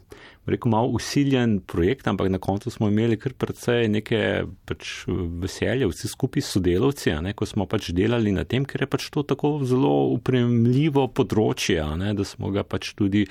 rekel, 0.48 0.70
malo 0.70 0.88
usiljen 0.88 1.61
projekt, 1.61 2.06
ampak 2.06 2.28
na 2.28 2.38
koncu 2.38 2.70
smo 2.70 2.88
imeli 2.88 3.18
kar 3.20 3.32
precej 3.38 3.88
neke 3.92 4.20
pač 4.68 5.04
veselje, 5.42 5.88
vsi 5.88 6.08
skupaj 6.08 6.44
sodelavci, 6.44 7.12
ne, 7.24 7.34
ko 7.37 7.46
smo 7.48 7.66
pač 7.68 7.90
delali 7.96 8.32
na 8.32 8.44
tem, 8.48 8.64
ker 8.68 8.84
je 8.84 8.90
pač 8.90 9.08
to 9.14 9.24
tako 9.28 9.58
zelo 9.68 9.92
upremljivo 10.14 11.08
področje, 11.12 11.82
ne, 12.00 12.14
da 12.16 12.26
smo 12.28 12.52
ga 12.54 12.64
pač 12.64 12.94
tudi, 12.98 13.26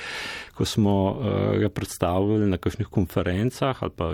ko 0.57 0.65
smo 0.65 0.95
uh, 1.09 1.57
ga 1.61 1.71
predstavili 1.73 2.49
na 2.49 2.61
kakšnih 2.61 2.89
konferencah 2.93 3.83
ali 3.83 3.97
pa 3.97 4.13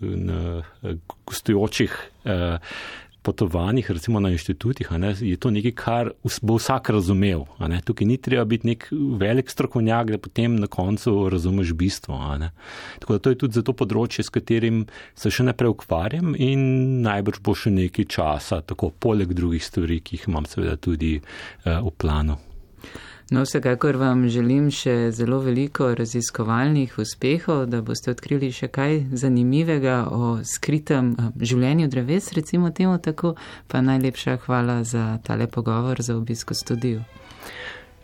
na 0.00 0.62
uh, 0.82 0.96
gostujočih 1.26 1.94
uh, 2.24 2.58
potovanjih, 3.22 3.90
recimo 3.90 4.20
na 4.20 4.30
inštitutih, 4.30 4.90
ne, 4.98 5.14
je 5.20 5.36
to 5.36 5.50
nekaj, 5.50 5.72
kar 5.76 6.10
bo 6.42 6.56
vsak 6.56 6.90
razumel. 6.90 7.44
Tukaj 7.84 8.06
ni 8.08 8.16
treba 8.16 8.44
biti 8.44 8.66
nek 8.66 8.86
velik 8.92 9.50
strokovnjak, 9.50 10.10
da 10.14 10.18
potem 10.18 10.56
na 10.56 10.66
koncu 10.66 11.28
razumeš 11.28 11.72
bistvo. 11.72 12.16
Tako 12.98 13.12
da 13.12 13.18
to 13.18 13.30
je 13.30 13.38
tudi 13.38 13.60
za 13.60 13.62
to 13.62 13.76
področje, 13.76 14.24
s 14.24 14.32
katerim 14.32 14.86
se 15.14 15.30
še 15.30 15.44
naprej 15.44 15.74
ukvarjam 15.74 16.32
in 16.38 17.02
najbrž 17.04 17.42
bo 17.44 17.54
še 17.54 17.72
nekaj 17.74 18.08
časa, 18.08 18.62
tako 18.64 18.90
poleg 18.90 19.34
drugih 19.36 19.64
stvari, 19.64 20.00
ki 20.00 20.16
jih 20.16 20.28
imam 20.32 20.48
seveda 20.48 20.78
tudi 20.80 21.18
uh, 21.20 21.80
v 21.84 21.92
planu. 22.00 22.40
No, 23.30 23.44
vsekakor 23.46 23.94
vam 23.96 24.24
želim 24.28 24.72
še 24.74 25.12
zelo 25.14 25.36
veliko 25.38 25.92
raziskovalnih 25.94 26.96
uspehov, 26.98 27.68
da 27.70 27.78
boste 27.78 28.10
odkrili 28.10 28.48
še 28.50 28.66
kaj 28.74 29.04
zanimivega 29.14 30.00
o 30.10 30.30
skritem 30.42 31.12
eh, 31.14 31.28
življenju 31.38 31.86
dreves, 31.92 32.32
recimo 32.34 32.72
temu 32.74 32.96
tako, 32.98 33.36
pa 33.70 33.84
najlepša 33.86 34.34
hvala 34.46 34.80
za 34.82 35.04
tale 35.22 35.46
pogovor, 35.46 36.02
za 36.02 36.16
obisko 36.18 36.58
studiu. 36.58 37.04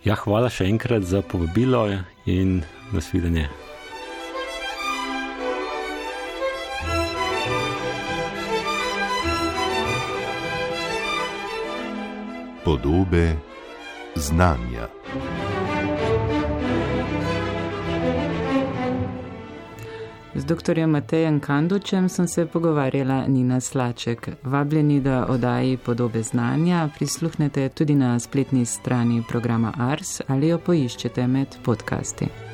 Ja, 0.06 0.14
hvala 0.14 0.46
še 0.46 0.68
enkrat 0.70 1.02
za 1.02 1.24
povabilo 1.26 1.82
in 2.30 2.62
nasvidenje. 2.94 3.48
Podobe 12.62 13.55
znanja. 14.16 14.88
Z 20.34 20.44
dr. 20.44 20.86
Matejem 20.86 21.40
Kandučem 21.40 22.08
sem 22.08 22.28
se 22.28 22.46
pogovarjala 22.46 23.26
Nina 23.26 23.60
Slaček. 23.60 24.28
Vabljeni, 24.42 25.00
da 25.00 25.26
odaji 25.28 25.76
podobe 25.76 26.22
znanja 26.22 26.88
prisluhnete 26.98 27.68
tudi 27.68 27.94
na 27.94 28.20
spletni 28.20 28.64
strani 28.64 29.22
programa 29.28 29.72
Ars 29.78 30.20
ali 30.26 30.48
jo 30.48 30.58
poiščete 30.58 31.26
med 31.26 31.56
podcasti. 31.64 32.45